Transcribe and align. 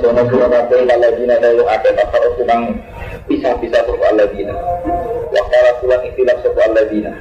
sono 0.00 0.22
sira 0.30 0.46
kabeh 0.48 0.80
lalajina 0.86 1.36
dalu 1.42 1.66
ate 1.68 1.90
takar 1.92 2.24
tukang 2.38 2.78
pisah-pisah 3.28 3.82
sapa 3.84 4.04
alladzina. 4.14 4.54
Wa 5.28 5.42
qala 5.50 5.70
kulan 5.82 6.00
ikhtilaf 6.08 6.38
sapa 6.40 6.60
alladzina. 6.70 7.12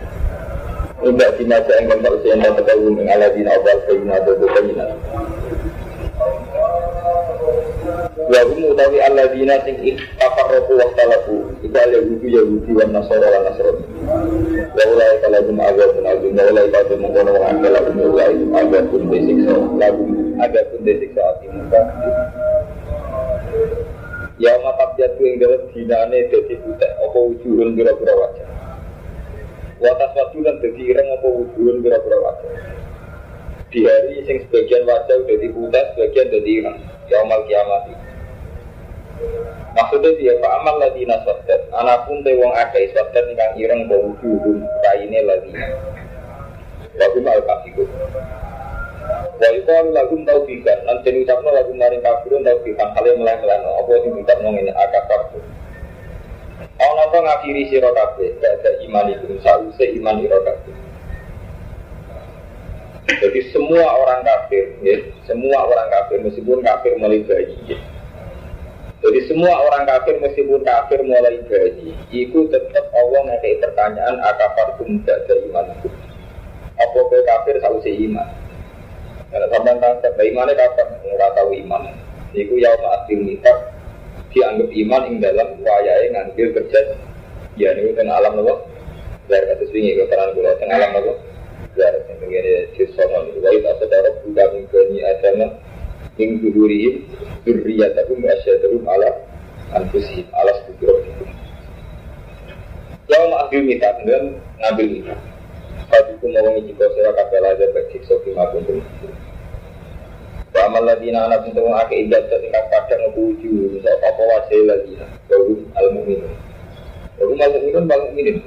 Enggak 1.01 1.33
dimaja 1.41 1.71
yang 1.81 1.89
gambar 1.89 2.13
usia 2.13 2.37
yang 2.37 2.53
tahu 2.53 2.93
dengan 2.93 3.17
alladzina 3.17 3.49
awal 3.57 3.77
kayina 3.89 4.15
dodo 4.21 4.45
kayina. 4.53 4.85
Wa 8.31 8.41
hum 8.45 8.61
utawi 8.69 8.97
alladzina 9.01 9.55
sing 9.65 9.81
ikhtafarraqu 9.81 10.71
wa 10.77 10.85
ikhtalafu. 10.85 11.37
Iku 11.65 11.73
al-yahudi 11.73 12.27
yahudi 12.37 12.71
wa 12.77 12.85
nasara 12.85 13.27
wa 13.33 13.39
nasrani. 13.49 13.83
Wa 14.71 14.83
ulai 14.93 15.17
kalahum 15.25 15.57
azabun 15.57 16.05
azim 16.05 16.31
wa 16.37 16.43
ulai 16.53 16.67
kalahum 16.69 16.99
mengkono 17.01 17.31
wa 17.33 17.49
kalahum 17.49 17.97
ulai 17.97 18.37
azabun 18.61 19.01
desiksa. 19.09 19.55
Lagu 19.81 20.05
azabun 20.37 20.79
desiksa 20.85 21.21
ati 21.33 21.45
muka. 21.49 21.81
Ya 24.41 24.57
mata 24.65 24.89
jatuh 24.97 25.21
yang 25.21 25.37
dalam 25.37 25.61
dinane 25.69 26.19
dadi 26.33 26.57
butek 26.65 26.91
apa 26.97 27.13
wujuhun 27.13 27.77
kira-kira 27.77 28.13
wajah. 28.17 28.47
Watas 29.77 30.11
wajulan 30.17 30.57
dadi 30.65 30.81
ireng 30.81 31.07
apa 31.13 31.27
wujuhun 31.29 31.85
kira-kira 31.85 32.17
wajah. 32.17 32.51
Di 33.69 33.85
hari 33.85 34.25
sing 34.25 34.41
sebagian 34.49 34.89
wajah 34.89 35.29
dadi 35.29 35.47
putih, 35.53 35.85
sebagian 35.93 36.27
dadi 36.33 36.51
ireng. 36.57 36.77
Yaumal 37.11 37.43
kiamat 37.45 37.91
Maksudnya 39.71 40.11
dia 40.15 40.33
Pak 40.39 40.51
Amal 40.63 40.75
lagi 40.79 41.03
nasodat 41.07 41.61
Anak 41.75 42.07
pun 42.07 42.23
teh 42.23 42.35
wong 42.39 42.51
akeh 42.55 42.91
sodat 42.95 43.23
ingkang 43.27 43.53
ireng 43.59 43.87
bau 43.87 44.11
wujuhun 44.11 44.63
kaine 44.83 45.19
lagi 45.27 45.51
Lagu 46.95 47.19
mal 47.23 47.39
kafiku 47.43 47.83
Wa 49.41 49.47
yuqalu 49.49 49.89
lagum 49.95 50.21
taufikan 50.27 50.77
Lan 50.85 51.01
den 51.01 51.25
ucapno 51.25 51.49
lagu 51.49 51.73
maring 51.73 52.01
kafirun 52.05 52.45
taufikan 52.45 52.93
Hale 52.93 53.17
meleng-meleng 53.17 53.63
Apa 53.65 53.91
sing 54.01 54.13
ucapno 54.17 54.47
ngene 54.53 54.71
akafar 54.73 55.21
Ana 56.81 57.01
apa 57.09 57.17
ngafiri 57.21 57.69
sira 57.69 57.89
kabeh 57.93 58.37
Gak 58.41 58.77
iman 58.85 59.09
itu 59.09 59.37
Sause 59.41 59.85
iman 59.97 60.21
ira 60.21 60.37
kabeh 60.45 60.91
Jadi 63.11 63.49
semua 63.51 63.91
orang 63.97 64.23
kafir, 64.23 64.77
ya, 64.85 64.95
semua 65.27 65.67
orang 65.67 65.89
kafir 65.89 66.21
meskipun 66.23 66.63
kafir 66.63 66.95
mulai 66.95 67.19
bayi. 67.25 67.57
Ya. 67.67 67.77
Jadi 69.01 69.19
semua 69.25 69.51
orang 69.57 69.83
kafir 69.89 70.21
meskipun 70.21 70.61
kafir 70.61 71.01
mulai 71.03 71.41
bayi, 71.49 71.97
itu 72.13 72.39
tetap 72.47 72.85
Allah 72.93 73.21
ngasih 73.25 73.57
pertanyaan 73.57 74.15
akafar 74.21 74.77
tum 74.77 75.01
ada 75.03 75.35
iman 75.49 75.65
itu. 75.75 75.89
Apa 76.77 76.99
kafir 77.25 77.55
selalu 77.59 77.89
iman? 78.09 78.27
Karena 79.31 79.47
sampai 79.47 79.79
tangkap, 79.79 80.13
imannya 80.19 80.53
kafir 80.59 80.85
nggak 80.91 81.31
tahu 81.39 81.49
iman. 81.63 81.83
Iku 82.35 82.53
yaum 82.59 82.83
akhir 82.83 83.17
mitak 83.23 83.57
dianggap 84.31 84.69
iman 84.71 85.01
yang 85.07 85.17
dalam 85.23 85.47
wayai 85.63 86.07
ngambil 86.11 86.47
kerja. 86.59 86.79
Ya 87.55 87.75
ini 87.75 87.95
kan 87.95 88.11
alam 88.11 88.39
nopo. 88.39 88.67
Dari 89.31 89.47
kata 89.47 89.63
swingi 89.71 89.95
keterangan 89.95 90.35
gue 90.35 90.55
tengah 90.59 90.75
alam 90.75 90.91
nopo 90.99 91.13
dari 91.75 91.99
tenggene 92.03 92.67
sisono 92.75 93.31
wa 93.31 93.49
ita 93.51 93.71
sadara 93.79 94.09
buka 94.23 94.43
min 94.51 94.63
bani 94.67 94.97
adama 95.07 95.47
min 96.19 96.29
zuhurihim 96.43 97.07
dzurriyyatahum 97.47 98.19
asyadahum 98.27 98.83
ala 98.91 99.09
anfusihim 99.79 100.27
ala 100.35 100.51
sudurihim 100.67 101.31
Yang 103.07 103.27
ahli 103.35 103.57
minta 103.67 103.91
dan 104.07 104.23
ngambil 104.59 104.87
minta 104.87 105.15
Itu 105.91 106.25
mau 106.31 106.47
ngisi 106.55 106.71
kau 106.79 106.87
sirah 106.95 107.13
kabel 107.13 107.43
aja 107.43 107.65
bagi 107.75 107.97
sofi 108.07 108.31
maupun 108.31 108.63
tuh 108.63 108.79
Wa 110.51 110.67
amal 110.67 110.83
ladina 110.83 111.27
anak 111.27 111.47
untuk 111.47 111.63
mengake 111.63 112.07
ibadah 112.07 112.37
tingkat 112.39 112.63
kadang 112.71 112.99
ngebuju 113.07 113.75
Misal 113.75 113.95
apa 114.03 114.21
wasai 114.23 114.61
lagi. 114.67 114.93
Baru 115.31 115.63
al-mu'minun. 115.75 116.33
Baru 117.15 117.31
al-mu'minun 117.39 117.85
bang 117.87 118.01
mu'minin 118.07 118.37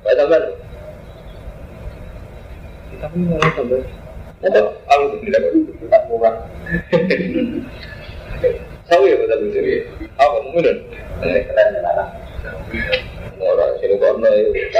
Baik 0.00 0.16
teman 0.16 0.42
tapi 3.00 3.16
malah 3.24 3.48
tambah. 3.56 3.80
Ada 4.44 4.60
kalau 4.84 5.16
tidak 5.24 5.40
tidak 5.56 6.02
murah. 6.12 6.36
Tahu 8.92 9.02
ya 9.08 9.16
betul 9.16 9.38
betul 9.48 9.64
ya 9.64 9.80
apa 10.20 10.36
mungkin 10.44 10.76
orang 13.40 13.72
sini 13.80 13.96
kono 13.96 14.28
itu 14.28 14.50
tadi 14.52 14.79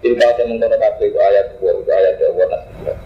Ilmu 0.00 0.16
yang 0.16 0.48
mengkono 0.48 0.76
kabeh 0.80 1.12
itu 1.12 1.18
ayat 1.20 1.44
dua 1.60 1.76
itu 1.76 1.90
ayat 1.92 2.14
Allah 2.24 2.46
nasibah. 2.48 2.96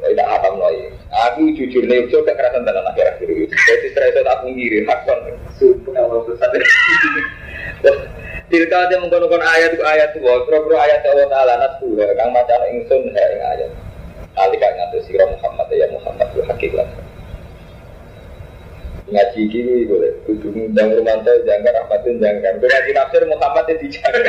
Tidak 0.00 0.28
atam 0.30 0.54
lagi. 0.62 0.94
Aku 1.10 1.50
jujur 1.58 1.82
nih, 1.90 2.06
so 2.08 2.22
kekerasan 2.22 2.62
dalam 2.62 2.86
akhir 2.86 3.18
akhir 3.18 3.26
itu. 3.26 3.50
Jadi 3.50 3.86
setelah 3.90 4.08
itu 4.14 4.20
aku 4.30 4.46
ngiri, 4.54 4.78
hakon. 4.86 5.18
Tilka 8.50 8.78
yang 8.94 9.00
mengkono 9.02 9.26
ayat 9.42 9.70
itu 9.74 9.82
ayat 9.82 10.10
dua. 10.14 10.46
Pro-pro 10.46 10.78
ayat 10.78 11.02
Allah 11.02 11.26
Taala 11.26 11.54
nasibah. 11.66 12.08
Kang 12.14 12.30
macam 12.30 12.60
ingsun 12.70 13.10
ya 13.10 13.26
ayat. 13.58 13.70
Alika 14.38 14.68
ngatur 14.70 15.02
sirah 15.04 15.26
Muhammad 15.26 15.66
ya 15.74 15.90
Muhammad 15.90 16.30
itu 16.30 16.46
hakikat 16.46 16.86
ngaji 19.10 19.40
gini 19.50 19.84
boleh. 19.90 20.12
Kudu 20.24 20.48
ngundang 20.54 20.94
romanto 20.94 21.32
jangan 21.42 21.74
rahmatin 21.74 22.22
jangan 22.22 22.58
gue 22.58 22.68
ngaji 22.70 22.90
tafsir 22.94 23.22
Muhammad 23.26 23.64
itu 23.74 23.86
jangan 23.98 24.22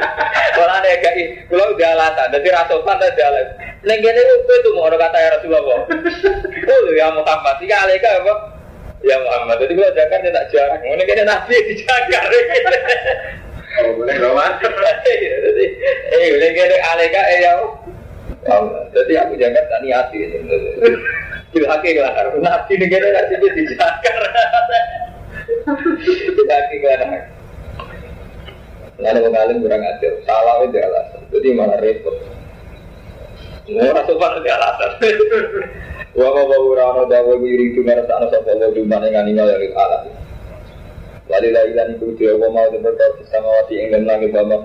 kalau 0.56 0.72
ada 0.72 0.90
kayak 1.00 1.48
kalau 1.48 1.72
udah 1.72 1.90
alasan 1.92 2.26
jadi 2.32 2.48
rasokan 2.56 2.96
ada 2.96 3.22
alasan 3.28 3.46
nengen 3.84 4.16
itu 4.16 4.52
itu 4.56 4.70
mau 4.72 4.88
kata 4.88 5.18
ya 5.18 5.28
Rasulullah 5.36 5.62
oh 6.72 6.92
ya 6.96 7.06
Muhammad. 7.12 7.54
Tiga 7.60 7.76
alika 7.84 8.08
apa 8.24 8.34
ya 9.04 9.16
Muhammad. 9.20 9.56
Jadi 9.60 9.72
kalau 9.76 9.92
jangan 9.94 10.18
dia 10.24 10.32
tak 10.32 10.46
jarang. 10.50 10.80
Ini 10.80 11.02
kayaknya 11.04 11.24
nabi 11.28 11.56
dijagar 11.70 12.24
Oh, 13.72 13.96
boleh 13.96 14.16
romantis. 14.20 14.68
Jadi, 15.48 15.64
eh, 16.12 16.28
boleh 16.36 16.50
kayaknya 16.52 16.76
alika 16.92 17.22
eh 17.24 17.38
ya. 17.40 17.52
Jadi 18.92 19.12
aku 19.18 19.32
jangan 19.38 19.64
tak 19.70 19.80
niati. 19.86 20.18
Ilhaki 21.52 21.90
kelar. 21.94 22.26
Nabi 22.40 22.72
negara 22.80 23.06
nggak 23.12 23.24
sih 23.30 23.50
dijakar. 23.54 24.16
Ilhaki 26.32 26.76
kelar. 26.82 27.00
Ada 29.02 29.18
mengalim 29.18 29.62
kurang 29.62 29.82
ajar. 29.82 30.12
Salah 30.26 30.62
itu 30.62 30.78
alasan. 30.78 31.20
Jadi 31.34 31.48
malah 31.58 31.78
repot. 31.82 32.16
Orang 33.72 34.06
sopan 34.06 34.38
itu 34.38 34.48
alasan. 34.50 34.90
Wa 36.12 36.28
ma 36.28 36.42
wa 36.44 36.56
ora 36.60 37.08
dawa 37.08 37.40
wiri 37.40 37.72
tu 37.72 37.80
ngarep 37.80 38.04
ana 38.04 38.28
sapa 38.28 38.52
wa 38.52 38.68
di 38.68 38.84
mana 38.84 39.08
ngani 39.08 39.32
yang 39.32 39.72
ala. 39.72 39.98
Wali 41.30 41.48
la 41.54 41.62
ilan 41.64 41.96
iku 41.96 42.12
dia 42.20 42.36
wa 42.36 42.52
mau 42.52 42.68
den 42.68 42.84
berkata 42.84 43.24
sama 43.32 43.48
wati 43.48 43.80
ing 43.80 43.88
lan 43.96 44.04
langit 44.04 44.34
wa. 44.34 44.60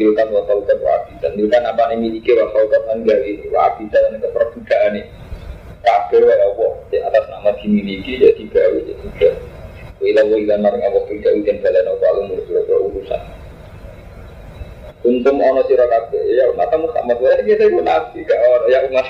Bilkan 0.00 0.32
wa 0.32 0.40
kaukan 0.48 0.78
wa 0.80 0.90
abidan. 0.96 1.36
Bilkan 1.36 1.60
apa 1.60 1.92
yang 1.92 2.00
miliki 2.00 2.32
wa 2.32 2.48
kaukan 2.48 2.82
an 2.88 3.04
gawi 3.04 3.44
wa 3.52 3.68
abidan 3.68 4.00
dan 4.08 4.24
keperbudakan 4.24 4.96
ini. 4.96 5.02
Kabeh 5.84 6.20
wa 6.24 6.32
Allah 6.32 6.72
di 6.88 6.96
atas 7.04 7.24
nama 7.28 7.52
dimiliki 7.60 8.16
jadi 8.16 8.44
gawe 8.48 8.78
jadi 8.80 9.06
gawe. 9.20 9.38
Wila 10.00 10.22
wa 10.24 10.36
ilan 10.40 10.58
maring 10.64 10.82
Allah 10.88 11.02
tidak 11.04 11.32
ujian 11.44 11.56
kalian 11.60 11.84
apa 11.84 12.04
alum 12.16 12.32
urusan. 12.32 13.22
Untung 15.00 15.40
ono 15.40 15.64
sira 15.64 15.88
kabeh 15.88 16.20
ya 16.36 16.44
umat 16.52 16.72
Muhammad 16.76 17.16
wae 17.24 17.40
kita 17.48 17.72
iku 17.72 17.80
nabi 17.80 18.20
gak 18.24 18.36
ono 18.36 18.66
ya 18.68 18.84
umat. 18.88 19.06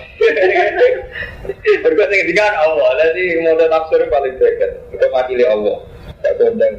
Mergo 1.82 2.04
sing 2.10 2.20
dikan 2.30 2.54
Allah, 2.54 2.90
dadi 2.98 3.42
model 3.42 3.70
tafsir 3.70 4.06
paling 4.06 4.34
dekat. 4.38 4.70
Kita 4.94 5.06
makili 5.10 5.42
Allah. 5.46 5.82
Gak 6.22 6.38
kondang. 6.38 6.74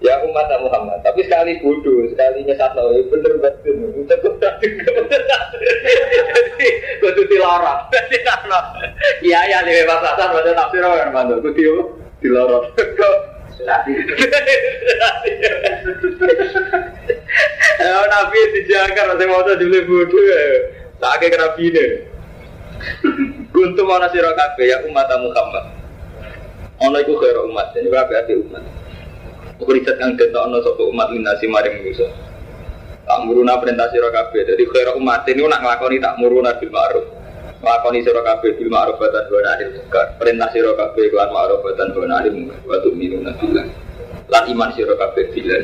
Ya 0.00 0.16
umat 0.24 0.48
Muhammad, 0.64 1.04
tapi 1.04 1.28
sekali 1.28 1.60
bodoh, 1.60 2.08
sekali 2.08 2.40
nyesat 2.48 2.72
ya 2.72 3.04
bener 3.12 3.36
betul. 3.36 3.76
Kita 4.00 4.16
kudu 4.24 4.48
Jadi 6.32 6.68
kudu 7.04 7.22
dilarang. 7.28 7.84
Jadi 7.92 8.16
Iya 9.20 9.40
ya 9.44 9.58
lebih 9.60 9.84
pasasan 9.84 10.32
model 10.32 10.56
tafsir 10.56 10.80
orang 10.80 11.12
mantu. 11.12 11.44
Kudu 11.44 12.00
dilarang. 12.24 12.64
Ya 17.80 18.00
nabi 18.08 18.38
dijaga 18.56 19.02
nanti 19.04 19.24
mau 19.28 19.44
tuh 19.44 19.60
dibeli 19.60 19.84
bodoh 19.84 20.16
ya. 20.16 20.40
Tak 20.96 21.20
kayak 21.20 21.36
nabi 21.36 21.76
ini. 21.76 21.86
Kuntum 23.52 23.84
mana 23.84 24.08
sirah 24.08 24.32
kabeh 24.32 24.64
ya 24.64 24.80
umat 24.88 25.12
Muhammad. 25.20 25.64
Ono 26.88 26.96
iku 26.96 27.20
khair 27.20 27.36
umat, 27.44 27.76
jadi 27.76 27.92
kabeh 27.92 28.16
ati 28.16 28.32
umat. 28.40 28.79
Riset 29.60 29.96
kang 30.00 30.16
detokno 30.16 30.64
sapa 30.64 30.82
umat 30.88 31.12
linasi 31.12 31.46
maring 31.46 31.84
manusa. 31.84 32.08
Tak 33.06 33.18
muruna 33.26 33.60
perintah 33.60 33.90
sira 33.92 34.08
kabeh. 34.08 34.46
Dadi 34.48 34.64
khairul 34.66 34.98
umat 34.98 35.26
ini 35.28 35.42
nak 35.46 35.60
nglakoni 35.60 35.98
tak 36.00 36.16
muruna 36.16 36.56
bil 36.56 36.70
ma'ruf. 36.72 37.06
Nglakoni 37.60 37.98
sira 38.02 38.22
kabeh 38.24 38.56
bil 38.56 38.70
ma'ruf 38.72 38.98
tanha 38.98 39.36
'anil 39.52 39.70
munkar. 39.76 40.06
Perintah 40.16 40.48
sira 40.54 40.72
kabeh 40.74 41.10
kelan 41.10 41.30
ma'ruf 41.30 41.60
wa 41.60 41.72
tanha 41.76 42.00
'anil 42.02 42.34
munkar. 42.34 42.58
Wa 42.66 42.76
tu'minuna 42.82 43.30
billah. 43.36 43.66
Lan 44.30 44.44
iman 44.54 44.70
sira 44.74 44.94
kabeh 44.96 45.24
billah. 45.34 45.60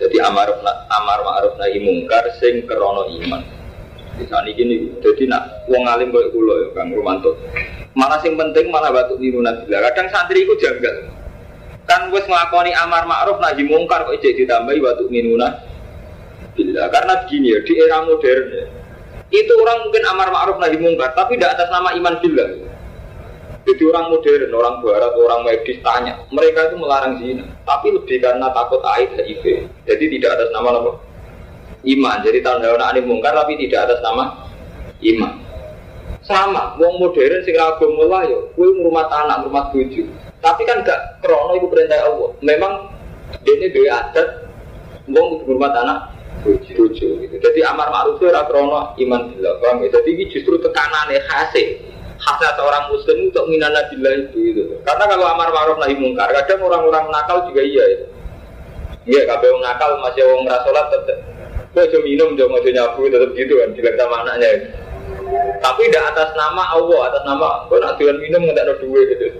Jadi 0.00 0.16
amar 0.24 0.48
amar 0.88 1.18
ma'ruf 1.20 1.54
nahi 1.60 1.76
mungkar 1.84 2.24
sing 2.40 2.64
krana 2.64 3.04
iman. 3.20 3.44
Misalnya 4.16 4.52
gini, 4.52 5.00
jadi 5.00 5.32
nak 5.32 5.64
wong 5.64 5.84
alim 5.88 6.12
kayak 6.12 6.28
kulo 6.32 6.52
ya 6.60 6.68
Kang 6.76 6.92
Romanto. 6.92 7.40
Malah 7.96 8.20
sing 8.20 8.36
penting 8.36 8.68
malah 8.68 8.92
batu 8.92 9.16
niru 9.16 9.40
nabilah. 9.40 9.80
Kadang 9.88 10.12
santri 10.12 10.44
itu 10.44 10.56
janggal. 10.60 11.19
Kan 11.90 12.14
wis 12.14 12.22
nglakoni 12.30 12.70
amar 12.70 13.02
ma'ruf 13.10 13.42
nahi 13.42 13.66
mungkar 13.66 14.06
kok 14.06 14.14
jadi 14.22 14.46
ditambahi 14.46 14.78
batu 14.78 15.10
minuna 15.10 15.58
bila. 16.54 16.86
Karena 16.86 17.26
begini 17.26 17.50
ya, 17.50 17.58
di 17.66 17.72
era 17.82 17.98
modern 18.06 18.44
ya, 18.54 18.64
itu 19.34 19.52
orang 19.58 19.90
mungkin 19.90 20.02
amar 20.06 20.28
ma'ruf 20.30 20.62
nahi 20.62 20.78
mungkar, 20.78 21.18
tapi 21.18 21.34
tidak 21.34 21.58
atas 21.58 21.68
nama 21.74 21.90
iman 21.98 22.14
bila. 22.22 22.46
Jadi 23.66 23.82
orang 23.90 24.06
modern, 24.08 24.50
orang 24.54 24.74
barat, 24.80 25.12
orang 25.18 25.40
medis 25.44 25.78
tanya, 25.82 26.14
mereka 26.32 26.70
itu 26.70 26.76
melarang 26.80 27.18
zina, 27.20 27.44
tapi 27.66 27.92
lebih 27.92 28.22
karena 28.22 28.48
takut 28.54 28.80
aib 28.96 29.10
HIV. 29.18 29.68
Jadi 29.84 30.04
tidak 30.16 30.38
atas 30.38 30.48
nama 30.54 30.78
apa? 30.78 31.10
iman. 31.84 32.16
Jadi 32.24 32.38
tanda 32.44 32.76
anak 32.76 33.04
mungkar 33.08 33.32
tapi 33.32 33.56
tidak 33.56 33.88
atas 33.88 34.00
nama 34.04 34.48
iman. 35.00 35.32
Sama, 36.20 36.76
wong 36.76 37.00
modern 37.00 37.40
sing 37.48 37.56
agama 37.56 38.28
yo, 38.28 38.52
kuwi 38.52 38.76
rumah 38.84 39.08
tanah, 39.08 39.40
rumah 39.48 39.72
bojo. 39.72 40.04
Tapi 40.40 40.62
kan 40.64 40.80
gak 40.84 41.20
krono 41.20 41.56
itu 41.56 41.68
perintah 41.68 42.00
Allah. 42.04 42.30
Memang 42.40 42.72
ini 43.44 43.68
dua 43.72 44.08
adat 44.08 44.28
wong 45.08 45.44
kudu 45.44 45.56
rumah 45.56 45.70
tanah 45.72 45.98
bojo 46.40 46.84
gitu. 46.96 47.34
Jadi 47.36 47.60
amar 47.64 47.92
ma'ruf 47.92 48.16
itu 48.16 48.32
ora 48.32 48.48
krono 48.48 48.96
iman 48.96 49.20
billah. 49.32 49.54
Paham 49.60 49.84
ya? 49.84 49.88
Jadi 50.00 50.08
ini 50.16 50.24
justru 50.32 50.56
tekanannya 50.60 51.20
hasil 51.28 51.68
khasnya 52.20 52.52
seorang 52.52 52.84
muslim 52.92 53.32
untuk 53.32 53.44
minana 53.48 53.80
billah 53.88 54.12
itu 54.28 54.38
gitu. 54.52 54.62
Karena 54.84 55.04
kalau 55.08 55.26
amar 55.28 55.48
ma'ruf 55.52 55.76
nahi 55.80 55.96
mungkar, 55.96 56.28
kadang 56.32 56.64
orang-orang 56.64 57.08
nakal 57.08 57.48
juga 57.48 57.64
iya 57.64 57.84
itu. 57.96 58.06
Iya, 59.08 59.24
kalau 59.24 59.64
nakal 59.64 59.96
masih 60.04 60.22
orang 60.28 60.44
rasolat 60.44 60.86
tetap 60.92 61.18
Kau 61.70 61.86
cuma 61.86 62.02
minum, 62.02 62.34
cuma 62.34 62.58
mau 62.58 62.66
nyabu, 62.66 63.06
tetap 63.06 63.30
gitu 63.38 63.54
kan, 63.62 63.70
bilang 63.78 63.94
sama 63.94 64.16
anaknya. 64.26 64.74
Tapi 65.62 65.86
tidak 65.86 66.04
atas 66.10 66.34
nama 66.34 66.66
Allah, 66.74 67.00
atas 67.06 67.22
nama, 67.22 67.62
kau 67.70 67.78
nak 67.78 67.94
minum 68.02 68.42
nggak 68.42 68.58
ada 68.58 68.74
duit 68.82 69.06
gitu. 69.14 69.38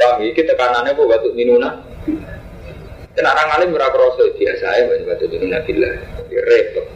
Kami 0.00 0.32
kita 0.32 0.56
kanannya 0.56 0.96
kok 0.96 1.04
batu 1.12 1.28
minuna. 1.36 1.76
Kena 3.12 3.36
orang 3.36 3.52
alim 3.60 3.76
rasa 3.76 4.24
biasa 4.32 4.66
ya 4.80 4.82
banyak 4.88 5.06
batu 5.12 5.24
minuna 5.28 5.60
bila 5.68 5.88
repot. 6.48 6.86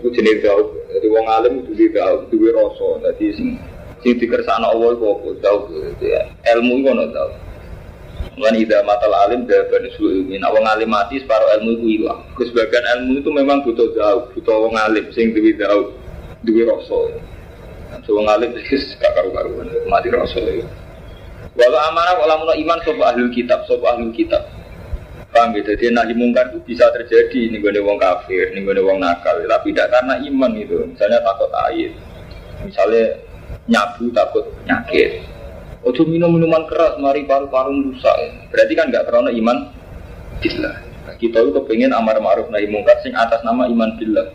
Itu 0.00 0.08
jenis 0.16 0.40
jauh, 0.40 0.72
jadi 0.88 1.06
wong 1.12 1.26
alim 1.28 1.52
itu 1.62 1.76
dia 1.76 2.00
jauh, 2.00 2.26
itu 2.26 2.48
rasa, 2.50 2.88
jadi 3.12 3.26
sing 3.36 3.60
sing 4.00 4.18
dikersana 4.18 4.72
Allah 4.72 4.96
kok 4.96 5.36
jauh, 5.44 5.68
ilmu 6.40 6.74
itu 6.80 6.90
nggak 6.90 7.10
tahu. 7.12 7.30
Lan 8.40 8.56
ida 8.56 8.80
matal 8.88 9.12
alim 9.12 9.44
daban 9.44 9.84
isu 9.92 10.02
ilmi. 10.08 10.40
Nah 10.40 10.48
wong 10.48 10.64
alim 10.64 10.88
mati 10.88 11.20
separuh 11.20 11.60
ilmu 11.60 11.70
itu 11.76 11.86
hilang. 12.00 12.24
Kesebagian 12.32 13.04
ilmu 13.04 13.20
itu 13.20 13.30
memang 13.30 13.60
butuh 13.68 13.92
jauh, 13.92 14.32
butuh 14.32 14.56
wong 14.64 14.74
alim 14.80 15.12
sing 15.12 15.36
duwe 15.36 15.52
jauh, 15.60 15.92
duwe 16.40 16.64
rasa. 16.64 17.20
So 18.08 18.16
wong 18.16 18.26
alim 18.32 18.56
wis 18.72 18.96
gak 18.96 19.12
karu-karuan 19.12 19.68
mati 19.92 20.08
rasa 20.08 20.40
ya. 20.40 20.64
Walau 21.52 21.80
amanah 21.92 22.16
kalau 22.16 22.48
mau 22.48 22.54
iman 22.56 22.78
sopa 22.80 23.02
ahli 23.12 23.28
kitab, 23.32 23.68
sopa 23.68 23.92
ahli 23.92 24.08
kitab. 24.16 24.40
Paham 25.32 25.56
gitu, 25.56 25.72
jadi 25.72 25.96
nahi 25.96 26.12
mungkar 26.12 26.52
itu 26.52 26.60
bisa 26.60 26.92
terjadi 26.92 27.48
nih 27.48 27.56
gue 27.56 27.80
wong 27.80 27.96
kafir, 27.96 28.52
nih 28.52 28.68
gue 28.68 28.84
wong 28.84 29.00
nakal, 29.00 29.40
tapi 29.48 29.72
tidak 29.72 29.88
karena 29.88 30.20
iman 30.28 30.52
itu. 30.60 30.84
Misalnya 30.92 31.24
takut 31.24 31.48
air, 31.72 31.88
misalnya 32.60 33.16
nyabu 33.64 34.12
takut 34.12 34.44
nyakit, 34.68 35.24
Ojo 35.82 36.06
minum 36.06 36.30
minuman 36.30 36.62
keras, 36.70 36.94
mari 37.02 37.26
paru-paru 37.26 37.90
rusak. 37.90 38.14
Berarti 38.54 38.72
kan 38.78 38.86
nggak 38.86 39.02
karena 39.02 39.34
iman 39.34 39.56
billah. 40.38 40.76
Nah, 40.78 41.14
kita 41.18 41.42
itu 41.42 41.50
kepengen 41.58 41.90
amar 41.90 42.22
ma'ruf 42.22 42.46
nahi 42.54 42.70
mungkar 42.70 43.02
sing 43.02 43.10
atas 43.18 43.42
nama 43.42 43.66
iman 43.66 43.98
billah. 43.98 44.30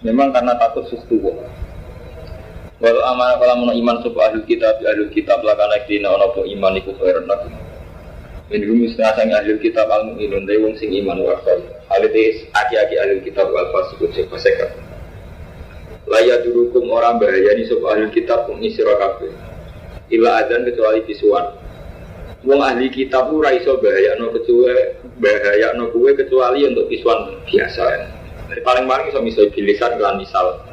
Memang 0.00 0.32
karena 0.32 0.56
takut 0.56 0.88
sustu 0.88 1.20
Walau 2.78 3.02
amanah 3.10 3.42
kalau 3.42 3.66
mau 3.66 3.74
iman 3.74 3.98
sebuah 4.06 4.30
ahli 4.30 4.46
kitab, 4.46 4.78
ahli 4.86 5.10
kitab 5.10 5.42
lah 5.42 5.58
karena 5.58 5.78
kina 5.90 6.14
ono 6.14 6.30
po 6.30 6.46
iman 6.46 6.78
iku 6.78 6.94
khairun. 6.94 7.26
Ini 8.48 8.64
dulu 8.64 8.86
setengah 8.94 9.12
sang 9.18 9.28
ahli 9.34 9.58
kitab 9.58 9.90
al 9.90 10.14
mu'minun, 10.14 10.46
dari 10.46 10.62
wong 10.62 10.78
sing 10.78 10.94
iman 11.02 11.18
warfal. 11.18 11.58
Ahli 11.90 12.08
aki-aki 12.54 12.94
ahli 13.02 13.18
kitab 13.26 13.50
wal 13.50 13.66
fasikut 13.74 14.14
sing 14.14 14.30
pasekat. 14.30 14.78
Laya 16.06 16.40
durukum 16.46 16.86
orang 16.88 17.18
bahaya 17.18 17.58
ini 17.58 17.66
sebuah 17.66 17.98
ahli 17.98 18.14
kitab 18.14 18.46
mengisiro 18.46 18.94
kabeh 18.96 19.28
ila 20.08 20.40
adzan 20.40 20.64
kecuali 20.64 21.04
bisuan 21.04 21.52
wong 22.46 22.60
ahli 22.64 22.88
kitab 22.88 23.28
ora 23.28 23.52
bahaya 23.58 24.16
no 24.16 24.32
kecuali 24.32 24.96
bahaya 25.20 25.74
no 25.76 25.92
kue 25.92 26.16
kecuali 26.16 26.64
untuk 26.64 26.88
bisuan 26.88 27.36
biasa 27.44 27.84
ya. 27.84 28.06
Dari 28.48 28.64
paling 28.64 28.88
paling 28.88 29.12
iso 29.12 29.20
misoi 29.20 29.52
bilisan 29.52 30.00
kelan 30.00 30.16
misal 30.16 30.64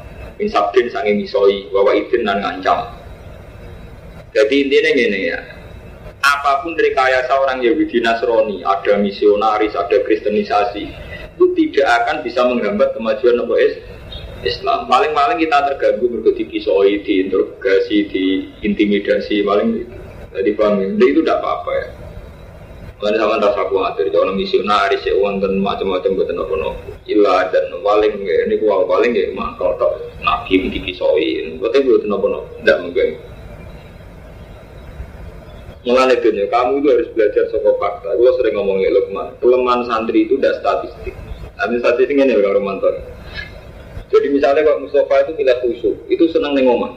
insabdin 0.42 0.88
sange 0.92 1.12
misoi 1.16 1.68
wawa 1.72 1.96
idin 1.96 2.26
dan 2.26 2.40
ngancam 2.40 2.92
jadi 4.36 4.54
intinya 4.54 4.90
gini 4.92 5.20
ya 5.32 5.38
apa 6.20 6.66
pun 6.66 6.74
rekayasa 6.74 7.32
orang 7.38 7.62
Yahudi 7.62 8.02
Nasrani 8.02 8.66
ada 8.66 8.98
misionaris 8.98 9.72
ada 9.78 9.96
kristenisasi 10.02 10.84
itu 11.36 11.44
tidak 11.52 11.86
akan 12.02 12.16
bisa 12.24 12.40
menghambat 12.48 12.96
kemajuan 12.96 13.36
Nabi 13.36 13.76
Islam. 14.40 14.88
Paling-paling 14.88 15.42
kita 15.42 15.58
terganggu 15.68 16.08
berarti 16.08 16.48
kisoi, 16.48 17.04
diinterogasi, 17.04 18.08
diintimidasi, 18.08 19.44
paling 19.44 19.84
jadi 20.32 20.50
paham 20.56 20.80
ya? 20.80 20.88
itu 20.96 21.20
tidak 21.20 21.40
apa-apa 21.40 21.70
ya. 21.76 21.88
Mana 22.96 23.20
sama 23.20 23.36
rasa 23.36 23.68
khawatir, 23.68 24.08
jangan 24.08 24.32
misionaris 24.40 25.04
ya, 25.04 25.12
uang 25.20 25.44
dan 25.44 25.60
macam-macam 25.60 26.16
buat 26.16 26.32
nopo-nopo. 26.32 26.96
Ilah 27.04 27.52
dan 27.52 27.68
paling 27.84 28.24
ya, 28.24 28.48
ini 28.48 28.56
gua 28.56 28.88
paling 28.88 29.12
ya, 29.12 29.36
kalau 29.60 29.76
tak 29.76 29.92
nabi 30.24 30.72
di 30.72 30.80
kisoi, 30.80 31.60
berarti 31.60 31.84
buat 31.84 32.08
nopo-nopo, 32.08 32.48
tidak 32.64 32.78
mungkin. 32.88 33.08
Mulai 35.86 36.18
dunia, 36.18 36.50
kamu 36.50 36.82
itu 36.82 36.88
harus 36.90 37.08
belajar 37.14 37.44
soal 37.52 37.78
fakta. 37.78 38.10
Gue 38.18 38.26
sering 38.42 38.58
ngomongin 38.58 38.90
Lukman, 38.90 39.38
kelemahan 39.38 39.86
santri 39.86 40.26
itu 40.26 40.34
tidak 40.34 40.58
statistik. 40.58 41.14
Tapi 41.54 41.78
statistik 41.78 42.18
ini 42.18 42.34
kalau 42.34 42.58
romantor. 42.58 43.06
Jadi 44.10 44.26
misalnya 44.34 44.66
kalau 44.66 44.82
Mustafa 44.82 45.14
itu 45.22 45.32
milih 45.38 45.56
khusyuk, 45.62 45.96
itu 46.10 46.24
senang 46.34 46.58
nengomah. 46.58 46.90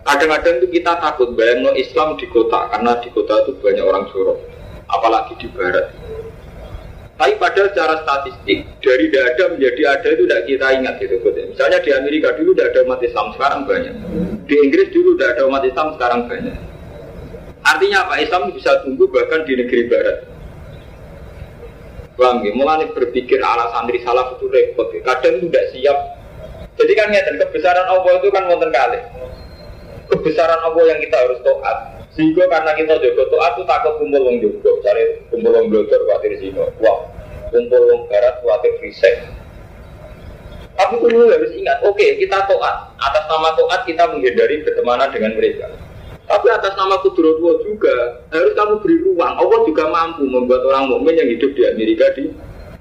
Kadang-kadang 0.00 0.64
itu 0.64 0.68
kita 0.80 0.92
takut 0.96 1.36
bayang 1.36 1.60
no 1.60 1.76
Islam 1.76 2.16
di 2.16 2.24
kota, 2.32 2.72
karena 2.72 2.96
di 3.04 3.08
kota 3.12 3.44
itu 3.44 3.52
banyak 3.60 3.84
orang 3.84 4.04
jorok, 4.08 4.38
apalagi 4.88 5.36
di 5.36 5.46
barat. 5.52 5.92
Tapi 7.20 7.36
pada 7.36 7.68
secara 7.68 8.00
statistik, 8.00 8.64
dari 8.80 9.12
tidak 9.12 9.36
ada 9.36 9.44
menjadi 9.52 9.82
ada 9.92 10.08
itu 10.08 10.24
tidak 10.24 10.42
kita 10.48 10.66
ingat 10.72 10.94
gitu. 11.04 11.20
Misalnya 11.20 11.78
di 11.84 11.90
Amerika 11.92 12.32
dulu 12.32 12.56
tidak 12.56 12.72
ada 12.72 12.80
umat 12.88 13.00
Islam, 13.04 13.26
sekarang 13.36 13.60
banyak. 13.68 13.94
Di 14.48 14.54
Inggris 14.56 14.88
dulu 14.88 15.20
tidak 15.20 15.36
ada 15.36 15.42
umat 15.52 15.62
Islam, 15.68 15.86
sekarang 16.00 16.20
banyak. 16.32 16.56
Artinya 17.60 18.08
apa? 18.08 18.24
Islam 18.24 18.48
bisa 18.56 18.72
tumbuh 18.88 19.04
bahkan 19.12 19.44
di 19.44 19.52
negeri 19.52 19.82
barat. 19.92 20.18
Paham 22.16 22.40
ya? 22.40 22.52
Mulai 22.56 22.88
berpikir 22.92 23.40
ala 23.40 23.68
santri 23.72 24.00
salaf 24.00 24.40
itu 24.40 24.48
repot. 24.48 24.88
Kadang 25.04 25.44
itu 25.44 25.46
tidak 25.52 25.66
siap. 25.76 25.98
Jadi 26.80 26.92
kan 26.96 27.12
ngeten 27.12 27.36
kebesaran 27.36 27.84
Allah 27.84 28.12
itu 28.16 28.28
kan 28.32 28.48
wonten 28.48 28.72
kali. 28.72 29.00
Kebesaran 30.20 30.60
Allah 30.60 30.84
yang 30.84 31.00
kita 31.00 31.16
harus 31.16 31.40
taat. 31.40 32.04
Sehingga 32.12 32.44
karena 32.52 32.76
kita 32.76 33.00
juga 33.00 33.24
taat 33.32 33.56
itu 33.56 33.64
takut 33.64 33.92
kumpul 33.96 34.20
wong 34.20 34.36
juga. 34.44 34.68
Cari 34.84 35.24
kumpul 35.32 35.56
wong 35.56 35.66
blogger 35.72 35.96
khawatir 36.04 36.36
sini. 36.36 36.60
Wah, 36.60 37.08
kumpul 37.48 37.80
wong 37.88 38.00
barat 38.12 38.36
khawatir 38.44 38.76
reset. 38.84 39.24
Tapi 40.76 40.96
perlu 41.00 41.28
harus 41.28 41.52
ingat, 41.56 41.80
oke 41.84 41.96
okay, 41.96 42.20
kita 42.20 42.44
taat. 42.44 42.76
Atas 43.00 43.24
nama 43.32 43.56
taat 43.56 43.88
kita 43.88 44.04
menghindari 44.12 44.60
bertemanan 44.60 45.08
dengan 45.08 45.32
mereka. 45.40 45.72
Tapi 46.28 46.46
atas 46.52 46.76
nama 46.76 47.00
kudrowo 47.00 47.64
juga 47.64 48.22
harus 48.28 48.52
kamu 48.52 48.84
beri 48.84 48.96
ruang. 49.08 49.34
Allah 49.40 49.58
juga 49.64 49.88
mampu 49.88 50.28
membuat 50.28 50.62
orang 50.68 50.92
mukmin 50.92 51.16
yang 51.16 51.32
hidup 51.32 51.56
di 51.56 51.64
Amerika 51.64 52.12
di 52.12 52.28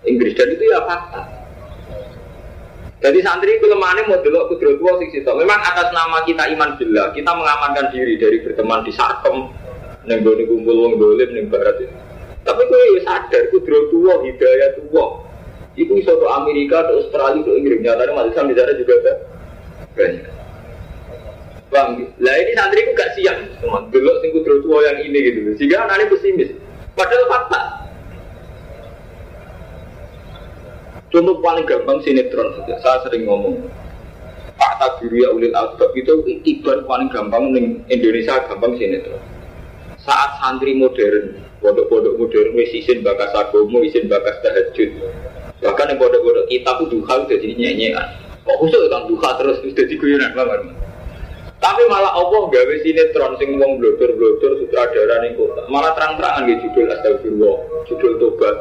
Inggris 0.04 0.36
dan 0.36 0.52
itu 0.52 0.64
ya 0.68 0.84
fakta. 0.84 1.39
Jadi 3.00 3.24
santri 3.24 3.56
kelemahannya 3.64 4.12
mau 4.12 4.20
delok 4.20 4.52
kudrowo 4.52 5.00
sing 5.00 5.10
situ. 5.16 5.32
Memang 5.32 5.60
atas 5.64 5.88
nama 5.96 6.20
kita 6.28 6.52
iman 6.52 6.76
bila 6.76 7.16
kita 7.16 7.32
mengamankan 7.32 7.96
diri 7.96 8.20
dari 8.20 8.44
berteman 8.44 8.84
di 8.84 8.92
Sarkem, 8.92 9.48
nenggone 10.04 10.44
kumpul 10.44 10.76
wong 10.76 10.94
dolim 11.00 11.32
ning 11.32 11.48
barat 11.48 11.80
itu. 11.80 11.96
Tapi 12.44 12.62
gue 12.68 12.82
ya 13.00 13.00
sadar 13.08 13.44
kudrowo 13.56 14.20
hidayah 14.28 14.76
tua. 14.76 15.24
Iku 15.80 15.96
iso 15.96 16.12
ke 16.12 16.28
Amerika, 16.28 16.92
ke 16.92 16.94
Australia, 17.00 17.40
ke 17.40 17.52
Inggris. 17.56 17.80
Nyatanya 17.80 18.12
masih 18.12 18.34
sama 18.36 18.52
di 18.52 18.56
sana 18.60 18.74
juga 18.76 18.94
ada 19.00 19.14
banyak. 19.96 20.26
Bang, 21.70 21.90
lah 22.20 22.36
ini 22.36 22.52
santri 22.58 22.84
itu 22.84 22.92
gak 22.98 23.14
siap, 23.16 23.38
teman. 23.64 23.88
Dulu 23.88 24.12
sing 24.20 24.30
kudro 24.36 24.60
tua 24.60 24.84
yang 24.92 25.08
ini 25.08 25.18
gitu. 25.24 25.40
Sehingga 25.56 25.88
anaknya 25.88 26.12
pesimis. 26.12 26.52
Padahal 27.00 27.32
fakta. 27.32 27.62
Contoh 31.10 31.42
paling 31.42 31.66
gampang 31.66 32.06
sinetron 32.06 32.54
saja. 32.62 32.76
Saya 32.86 32.98
sering 33.10 33.26
ngomong. 33.26 33.66
Pak 34.60 34.74
Tabiru 34.78 35.16
ya 35.24 35.30
ulil 35.34 35.56
albab 35.56 35.96
itu 35.98 36.22
ibarat 36.46 36.86
paling 36.86 37.10
gampang 37.10 37.50
di 37.56 37.82
Indonesia 37.90 38.46
gampang 38.46 38.78
sinetron. 38.78 39.18
Saat 40.06 40.38
santri 40.38 40.78
modern, 40.78 41.34
pondok-pondok 41.66 42.14
modern 42.20 42.54
wis 42.54 42.72
isin 42.72 43.02
bakas 43.02 43.34
agomo, 43.34 43.82
isin 43.82 44.06
bakas 44.06 44.38
tahajud. 44.46 44.90
Bahkan 45.60 45.86
yang 45.92 45.98
pondok-pondok 45.98 46.46
kita 46.46 46.72
pun 46.78 46.88
duha 46.94 47.14
udah 47.26 47.38
jadi 47.42 47.56
nyanyian. 47.58 48.08
Kok 48.46 48.58
khusus 48.62 48.84
kan 48.90 49.02
duha 49.10 49.30
terus 49.42 49.58
sudah 49.66 49.86
diguyonan 49.90 50.32
banget. 50.38 50.62
Tapi 51.60 51.82
malah 51.92 52.16
Allah 52.16 52.42
gawe 52.48 52.76
sinetron 52.86 53.36
sing 53.36 53.60
wong 53.60 53.82
blodor-blodor 53.82 54.64
sutradara 54.64 55.26
ning 55.26 55.36
kota. 55.36 55.68
Malah 55.68 55.92
terang-terangan 55.98 56.48
gitu 56.48 56.72
judul 56.72 56.88
astagfirullah, 56.94 57.58
judul 57.90 58.14
tobat. 58.22 58.56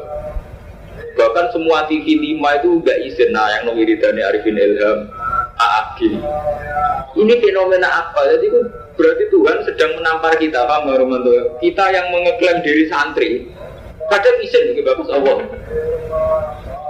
Bahkan 1.19 1.45
semua 1.51 1.83
TV 1.91 2.15
5 2.39 2.39
itu 2.39 2.69
enggak 2.79 2.97
izin 3.03 3.29
nah 3.35 3.51
yang 3.51 3.67
dari 3.75 4.21
Arifin 4.23 4.55
Ilham, 4.55 5.11
Aagil. 5.59 6.15
Ini 7.19 7.33
fenomena 7.43 8.07
apa? 8.07 8.23
Jadi 8.31 8.47
itu 8.47 8.59
berarti 8.95 9.23
Tuhan 9.27 9.57
sedang 9.67 9.91
menampar 9.99 10.39
kita, 10.39 10.63
Pak 10.63 10.87
Romanto. 10.87 11.59
Kita 11.59 11.91
yang 11.91 12.07
mengeklaim 12.15 12.63
diri 12.63 12.87
santri, 12.87 13.51
kadang 14.07 14.37
izin 14.39 14.79
ke 14.79 14.81
Bapak 14.87 15.11
Allah. 15.11 15.43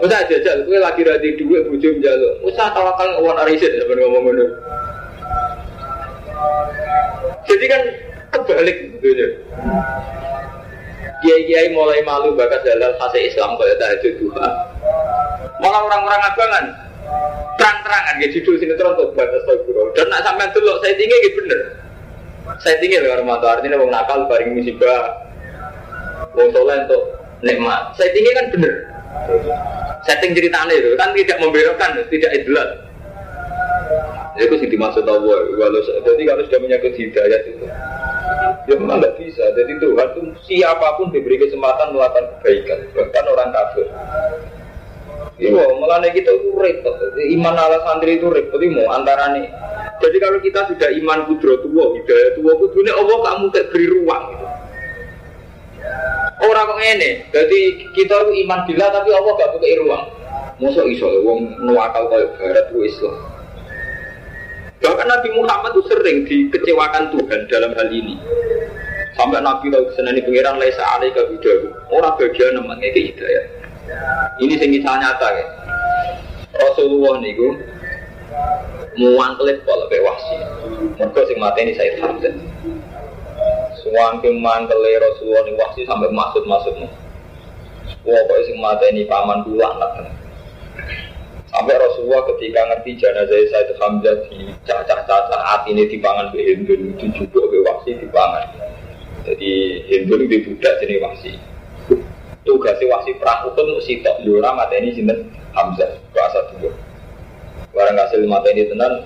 Usah 0.06 0.22
jajal, 0.30 0.64
gue 0.64 0.78
lagi 0.78 1.02
rati 1.04 1.36
dua 1.42 1.66
bujum 1.66 1.98
jaluk. 2.00 2.46
Usah 2.46 2.70
tawakal 2.72 3.20
ngomong 3.20 3.36
arisin, 3.42 3.82
sebenarnya 3.82 4.08
ngomong 4.08 4.24
ngomong 4.32 4.52
jadi 7.50 7.66
kan 7.66 7.82
kebalik 8.30 8.78
gitu 9.02 9.08
ya. 9.10 9.30
Kiai-kiai 11.20 11.76
mulai 11.76 12.00
malu 12.08 12.32
bakas 12.36 12.64
dalam 12.64 12.96
fase 12.96 13.20
Islam 13.28 13.60
kalau 13.60 13.76
tahajud 13.76 14.14
duha. 14.24 14.48
Malah 15.60 15.82
orang-orang 15.84 16.22
abangan 16.24 16.66
terang-terangan 17.60 18.24
ya 18.24 18.28
judul 18.32 18.56
sinetron 18.56 18.96
tobat 18.96 19.28
astagfirullah. 19.28 19.92
Dan 20.00 20.08
nak 20.08 20.24
sampai 20.24 20.48
dulu 20.56 20.80
saya 20.80 20.96
tinggi 20.96 21.16
gitu 21.28 21.44
bener. 21.44 21.62
Saya 22.64 22.76
tinggi 22.80 22.98
loh 23.04 23.12
karena 23.14 23.36
artinya 23.36 23.78
mau 23.78 23.92
nakal 23.92 24.20
bareng 24.32 24.56
musibah. 24.56 25.28
Wong 26.40 26.56
soleh 26.56 26.88
untuk 26.88 27.04
nikmat. 27.44 27.92
Saya 28.00 28.10
tinggi 28.16 28.32
kan 28.32 28.48
bener. 28.56 28.74
Setting 30.08 30.32
ceritanya 30.32 30.74
itu 30.74 30.96
kan 30.96 31.12
tidak 31.12 31.38
membelokkan, 31.44 31.92
tidak 32.08 32.32
ideal. 32.32 32.70
Ya 34.40 34.48
itu 34.48 34.56
sih 34.64 34.70
dimaksud 34.72 35.04
Allah. 35.04 35.40
Walau 35.60 35.82
jadi 35.84 36.24
kalau 36.24 36.44
sudah 36.48 36.60
menyangkut 36.64 36.96
hidayat 36.96 37.42
itu, 37.52 37.66
ya 38.68 38.74
memang 38.78 39.00
tidak 39.02 39.16
bisa. 39.20 39.44
Jadi 39.56 39.72
Tuhan 39.82 40.08
itu 40.16 40.22
siapa 40.46 40.88
pun 41.00 41.12
diberi 41.12 41.38
kesempatan 41.42 41.96
melakukan 41.96 42.26
kebaikan, 42.40 42.80
bahkan 42.96 43.26
orang 43.28 43.50
kafir. 43.52 43.88
Iya, 45.40 45.64
malah 45.80 46.04
kita 46.04 46.32
itu 46.36 46.52
repot. 46.52 47.00
Iman 47.16 47.56
ala 47.56 47.80
santri 47.88 48.20
itu 48.20 48.28
repot. 48.28 48.60
Mau 48.60 48.92
antara 48.92 49.32
nih. 49.32 49.48
Jadi 50.00 50.18
kalau 50.20 50.40
kita 50.40 50.68
sudah 50.68 50.90
iman 50.96 51.28
kudro 51.28 51.60
tua, 51.64 51.92
hidayat 51.96 52.40
tua, 52.40 52.56
kudunya 52.56 52.96
Allah 52.96 53.18
kamu 53.20 53.52
kayak 53.52 53.68
beri 53.72 53.88
ruang. 53.88 54.24
Gitu. 54.32 54.48
Orang 56.40 56.72
kok 56.72 56.80
ini, 56.80 57.12
jadi 57.36 57.60
kita 57.92 58.16
itu 58.16 58.32
iman 58.48 58.64
bila 58.64 58.88
tapi 58.96 59.12
Allah 59.12 59.32
gak 59.36 59.52
buka 59.60 59.68
ruang. 59.84 60.06
Masa 60.60 60.88
iso, 60.88 61.08
wong 61.24 61.56
nuakal 61.68 62.08
kayak 62.08 62.32
barat 62.40 62.66
itu 62.72 62.80
Islam. 62.88 63.16
Bahkan 64.80 65.08
Nabi 65.12 65.30
Muhammad 65.36 65.76
itu 65.76 65.84
sering 65.92 66.18
dikecewakan 66.24 67.12
Tuhan 67.12 67.40
dalam 67.52 67.72
hal 67.76 67.90
ini. 67.92 68.16
Sampai 69.20 69.44
Nabi 69.44 69.68
lalu 69.68 69.92
senani 70.00 70.24
pengiran 70.24 70.56
laisa 70.56 70.80
alaika 70.96 71.28
bidahu. 71.28 71.76
Orang 71.92 72.16
bagian 72.16 72.56
namanya 72.56 72.88
ke 72.96 73.12
hidayah. 73.12 73.46
Ini 74.40 74.54
sing 74.56 74.72
kisah 74.72 74.96
nyata 74.96 75.28
ya. 75.36 75.46
Rasulullah 76.56 77.20
niku 77.20 77.60
muangkelit 78.96 79.68
pola 79.68 79.86
bewasi. 79.92 80.38
Mereka 80.96 81.22
sing 81.28 81.38
mati 81.44 81.60
ini 81.68 81.74
Said 81.76 82.00
Hamzah. 82.00 82.36
Suwangke 83.84 84.32
mangkele 84.32 84.92
Rasulullah 85.04 85.44
ini 85.44 85.54
wasi 85.60 85.82
sampai 85.84 86.12
masuk-masuk. 86.16 86.76
Wah, 88.08 88.22
pokoknya 88.24 88.48
sing 88.48 88.58
mati 88.64 88.86
ini 88.96 89.04
paman 89.12 89.44
dulu 89.44 89.60
anak. 89.60 90.08
Sampai 91.60 91.76
Rasulullah 91.76 92.24
ketika 92.24 92.72
ngerti 92.72 93.04
jenazah 93.04 93.42
Said 93.52 93.76
Hamzah 93.84 94.16
di 94.32 94.48
cacah-cacah 94.64 95.44
hati 95.44 95.76
ini 95.76 95.92
dipangan 95.92 96.32
ke 96.32 96.40
Hindun, 96.40 96.96
dijubuk 96.96 97.52
ke 97.52 97.60
wasi 97.68 98.00
dipangan. 98.00 98.48
Jadi 99.28 99.84
Hindun 99.92 100.24
di 100.32 100.40
budak 100.40 100.80
jenis 100.80 101.04
wasi. 101.04 101.36
Tugasnya 102.48 102.88
wasi 102.88 103.12
perahu 103.20 103.52
pun 103.60 103.76
sitok 103.84 104.24
dua 104.24 104.56
mata 104.56 104.72
ini 104.80 104.96
sinten 104.96 105.28
Hamzah 105.52 106.00
bahasa 106.16 106.48
dulu. 106.56 106.72
Barang 107.76 108.08
hasil 108.08 108.24
mata 108.24 108.48
ini 108.56 108.64
tenan, 108.64 109.04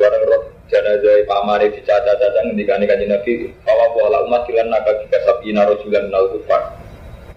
barang 0.00 0.24
roh 0.32 0.42
jenazah 0.72 1.20
pamane 1.28 1.68
dicacah-cacah 1.68 2.48
ngendika 2.48 2.80
nih 2.80 2.88
kanjeng 2.88 3.12
Nabi, 3.12 3.52
bahwa 3.60 3.92
pola 3.92 4.24
umat 4.24 4.48
kilan 4.48 4.72
naga 4.72 5.04
jika 5.04 5.20
sabina 5.28 5.68
rojulan 5.68 6.08
nal. 6.08 6.32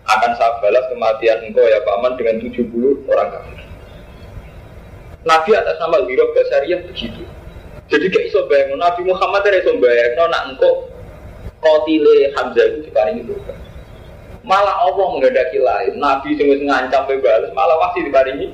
Akan 0.08 0.32
saya 0.40 0.56
balas 0.64 0.88
kematian 0.88 1.52
engkau 1.52 1.68
ya 1.68 1.84
paman 1.84 2.16
dengan 2.16 2.40
70 2.40 3.04
orang 3.12 3.28
kafir. 3.36 3.69
Nabi 5.28 5.52
atas 5.52 5.76
nama 5.84 6.00
Wirok 6.08 6.32
Basariyah 6.32 6.80
begitu. 6.88 7.28
Jadi 7.90 8.06
gak 8.14 8.24
iso 8.30 8.46
bayang, 8.46 8.78
Nabi 8.78 9.02
Muhammad 9.04 9.42
tidak 9.44 9.66
iso 9.66 9.74
bayang, 9.82 10.14
no, 10.14 10.30
nak 10.30 10.44
engkau 10.54 10.88
kotile 11.60 12.32
Hamzah 12.38 12.66
itu 12.70 12.88
diparingi 12.88 13.26
dosa. 13.26 13.52
Malah 14.46 14.86
Allah 14.86 15.08
menghendaki 15.18 15.60
lain, 15.60 15.98
Nabi 15.98 16.38
sing 16.38 16.48
wis 16.54 16.62
ngancam 16.64 17.10
bebas, 17.10 17.50
malah 17.52 17.76
masih 17.90 18.08
diparingi 18.08 18.48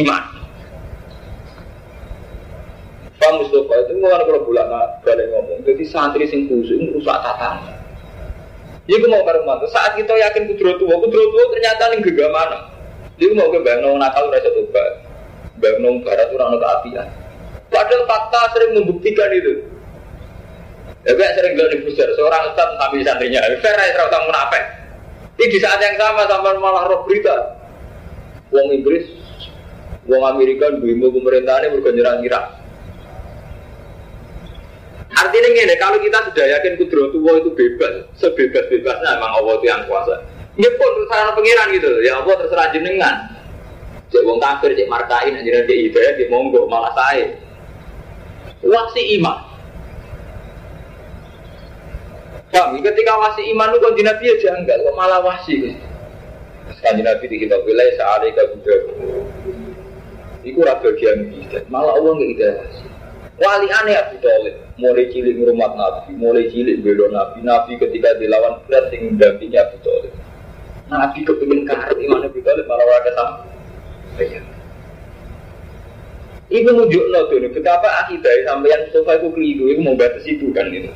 iman. 0.00 0.24
Pak 3.18 3.34
Mustafa 3.34 3.74
itu 3.82 3.98
mulai 3.98 4.22
kalau 4.22 4.46
bulan 4.46 4.70
balik 5.02 5.26
ngomong, 5.34 5.66
jadi 5.66 5.82
santri 5.90 6.30
sing 6.30 6.46
khusus 6.46 6.78
rusak 6.94 7.18
tatanan. 7.18 7.74
Iku 8.88 9.04
mau 9.10 9.26
karo 9.26 9.42
saat 9.68 9.98
kita 9.98 10.14
yakin 10.16 10.54
kudro 10.54 10.78
tua, 10.80 10.96
kudro 11.02 11.20
tua 11.34 11.44
ternyata 11.52 11.92
ning 11.92 12.00
gegamana. 12.00 12.72
Dia 13.18 13.34
mau 13.34 13.50
ke 13.50 13.58
bayang 13.60 13.98
nakal 13.98 14.30
rasa 14.30 14.48
tobat. 14.54 15.07
Bangun 15.58 16.06
barat 16.06 16.30
itu 16.30 16.36
rano 16.38 16.56
keapian. 16.58 17.08
Padahal 17.68 18.02
fakta 18.08 18.40
sering 18.56 18.72
membuktikan 18.78 19.30
itu. 19.34 19.60
Ya 21.06 21.12
kayak 21.14 21.34
sering 21.38 21.52
bilang 21.54 21.72
di 21.72 21.94
seorang 21.94 22.42
ustaz 22.52 22.68
sambil 22.78 23.00
santrinya, 23.06 23.40
fair 23.62 23.76
ya 23.78 23.92
serata 23.94 24.18
munafik. 24.24 24.64
Ini 25.38 25.46
di 25.54 25.58
saat 25.62 25.78
yang 25.78 25.94
sama 25.94 26.26
sampai 26.26 26.58
malah 26.58 26.90
roh 26.90 27.06
berita. 27.06 27.54
Wong 28.50 28.74
Inggris, 28.74 29.06
Wong 30.10 30.24
Amerika, 30.26 30.72
ilmu 30.72 31.14
pemerintahannya 31.14 31.78
berganjaran 31.78 32.24
Irak. 32.26 32.44
Artinya 35.18 35.48
gini, 35.50 35.74
kalau 35.78 35.98
kita 36.02 36.18
sudah 36.30 36.46
yakin 36.58 36.72
kudro 36.78 37.10
tua 37.14 37.32
itu 37.38 37.50
bebas, 37.54 38.06
sebebas-bebasnya 38.18 39.08
emang 39.18 39.32
Allah 39.38 39.52
itu 39.58 39.66
yang 39.66 39.82
kuasa. 39.86 40.14
Ya 40.58 40.70
pun 40.74 40.90
terserah 40.98 41.34
pengiran 41.38 41.66
gitu, 41.70 41.90
ya 42.02 42.12
Allah 42.18 42.34
terserah 42.34 42.66
jenengan. 42.74 43.14
Cek 44.08 44.24
wong 44.24 44.40
kafir, 44.40 44.72
cek 44.72 44.88
markain, 44.88 45.36
aja 45.36 45.44
dia 45.68 45.76
hidayah, 45.84 46.12
dia 46.16 46.32
monggo, 46.32 46.64
malah 46.64 46.92
saya. 46.96 47.36
Wasi 48.64 49.20
iman. 49.20 49.38
Kami 52.48 52.80
ketika 52.80 53.12
wasi 53.20 53.52
iman 53.52 53.76
itu 53.76 53.78
kanji 53.84 54.02
Nabi 54.08 54.24
aja 54.32 54.48
enggak, 54.56 54.80
kok 54.80 54.96
malah 54.96 55.20
wasi. 55.20 55.76
Kanji 56.80 57.04
Nabi 57.04 57.24
di 57.28 57.36
kitab 57.44 57.60
wilayah 57.68 57.92
sehari 58.00 58.32
buddha. 58.32 58.76
Iku 60.48 60.64
raga 60.64 60.88
bagian 60.88 61.28
kita, 61.28 61.68
malah 61.68 61.92
Allah 62.00 62.16
nggak 62.16 62.32
ide 62.32 62.48
wasi. 62.56 62.86
Wali 63.38 63.68
aneh 63.70 63.94
Abu 63.94 64.16
Talib, 64.18 64.56
mulai 64.80 65.06
cilik 65.14 65.36
ngurmat 65.38 65.72
Nabi, 65.76 66.10
mulai 66.16 66.50
cilik 66.50 66.80
belo 66.80 67.06
Nabi, 67.12 67.44
Nabi 67.44 67.78
ketika 67.78 68.16
dilawan 68.18 68.64
berat 68.66 68.90
sing 68.90 69.14
mendampingi 69.14 69.60
Abu 69.60 69.76
Talib. 69.84 70.12
Nabi 70.88 71.18
kepingin 71.22 71.68
karep 71.68 72.00
iman 72.00 72.26
Abu 72.26 72.40
Talib 72.40 72.64
malah 72.64 72.86
warga 72.88 73.12
sama. 73.14 73.47
Iya. 74.18 74.42
Ibu 76.48 76.70
nunjuk 76.74 77.04
no 77.12 77.20
tuh, 77.28 77.44
betapa 77.52 77.86
akidah 78.02 78.32
sampai 78.48 78.72
yang 78.72 78.82
sofa 78.88 79.20
itu 79.20 79.28
keliru, 79.36 79.64
itu 79.68 79.80
mau 79.84 79.94
batas 79.94 80.24
itu 80.24 80.48
kan 80.56 80.64
gitu. 80.72 80.88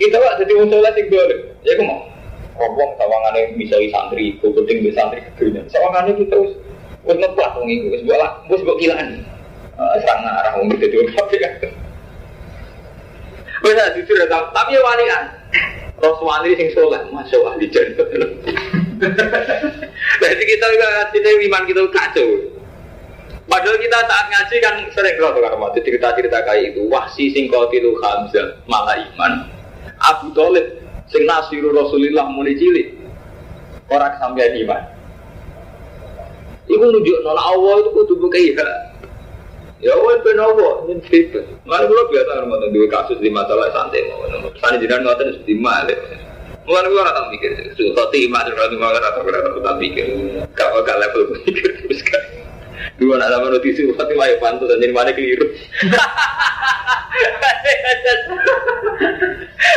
Kita 0.00 0.16
wak 0.16 0.40
jadi 0.40 0.52
wong 0.58 0.72
soleh 0.72 0.90
sing 0.96 1.06
boleh, 1.12 1.38
ya 1.60 1.76
aku 1.76 1.84
mau. 1.84 2.00
Ngomong 2.54 2.90
sawangannya 2.98 3.52
misalnya 3.54 3.92
santri, 3.92 4.34
gue 4.40 4.50
penting 4.50 4.80
di 4.80 4.90
santri 4.96 5.20
kedua. 5.36 5.62
Sawangannya 5.68 6.18
kita 6.18 6.34
terus, 6.34 6.56
gue 7.04 7.14
ngeplak 7.14 7.52
wong 7.54 7.68
itu, 7.68 7.84
gue 7.92 8.00
sebuah 8.00 8.48
gue 8.48 8.58
sebuah 8.64 8.78
kilaan. 8.80 9.08
Serang 10.02 10.24
arah 10.24 10.52
wong 10.56 10.72
itu 10.72 10.86
juga 10.88 11.14
tapi 11.20 11.36
kan. 11.38 11.52
Bisa 13.60 13.84
jujur 13.92 14.16
ya, 14.18 14.26
tapi 14.30 14.70
ya 14.72 14.80
walian. 14.80 15.24
Rasul 16.00 16.26
sing 16.56 16.68
soleh, 16.72 17.00
masuk 17.12 17.44
wali 17.44 17.68
jadi. 17.68 17.92
Jadi 20.22 20.42
kita 20.46 20.66
juga 20.72 20.88
tidak 21.12 21.32
iman 21.44 21.62
kita 21.68 21.82
kacau. 21.92 22.28
Padahal 23.44 23.76
kita 23.76 23.98
saat 24.08 24.26
ngaji 24.32 24.56
kan 24.64 24.74
sering 24.96 25.14
kalau 25.20 25.36
tukar 25.36 25.52
mati 25.60 25.84
cerita-cerita 25.84 26.38
kayak 26.48 26.72
itu. 26.72 26.88
Wahsi 26.88 27.28
sing 27.36 27.52
kotilu 27.52 28.00
Hamzah 28.00 28.64
malah 28.64 28.96
iman. 28.96 29.52
Abu 30.00 30.32
Talib 30.32 30.80
sing 31.12 31.28
nasiru 31.28 31.70
Rasulillah 31.76 32.24
mulai 32.32 32.56
cilik. 32.56 32.96
Orang 33.92 34.16
sampai 34.16 34.56
iman. 34.64 34.82
Iku 36.64 36.84
nunjuk 36.88 37.20
nona 37.20 37.42
Allah 37.44 37.84
itu 37.84 37.90
kudu 37.92 38.16
ya. 38.32 38.64
Ya 39.84 39.92
Allah 39.92 40.16
ben 40.24 40.40
Allah 40.40 40.72
ini 40.88 41.04
fit. 41.04 41.28
Mana 41.68 41.84
kalau 41.84 42.08
biasa 42.08 42.30
kan 42.40 42.72
dua 42.72 42.86
kasus 42.88 43.20
di 43.20 43.28
masalah 43.28 43.68
santai 43.68 44.08
mau. 44.08 44.24
Sana 44.56 44.80
jiran 44.80 45.04
ngoten 45.04 45.44
di 45.44 45.54
malik. 45.60 46.00
Mulai 46.64 46.88
gue 46.88 46.96
orang 46.96 47.28
mikir, 47.28 47.50
suatu 47.76 48.08
timah 48.08 48.40
terus 48.48 48.56
orang 48.56 48.72
tua 48.72 48.88
orang 48.96 49.52
orang 49.60 49.76
mikir, 49.76 50.08
kalau 50.56 50.80
gak 50.80 50.96
level 50.96 51.36
mikir 51.44 51.76
terus 51.84 52.00
kan. 52.08 52.24
Dua 52.96 53.20
anak 53.20 53.36
sama 53.36 53.52
roti 53.52 53.74
suhu 53.74 53.92
hati 53.98 54.14
wae 54.14 54.38
pantu 54.38 54.64
dan 54.70 54.80
jadi 54.80 54.94
mana 54.94 55.12
keliru. 55.12 55.44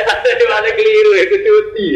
Ada 0.05 0.45
mana 0.47 0.69
keliru 0.77 1.11
ya 1.17 1.25
kecuti. 1.27 1.87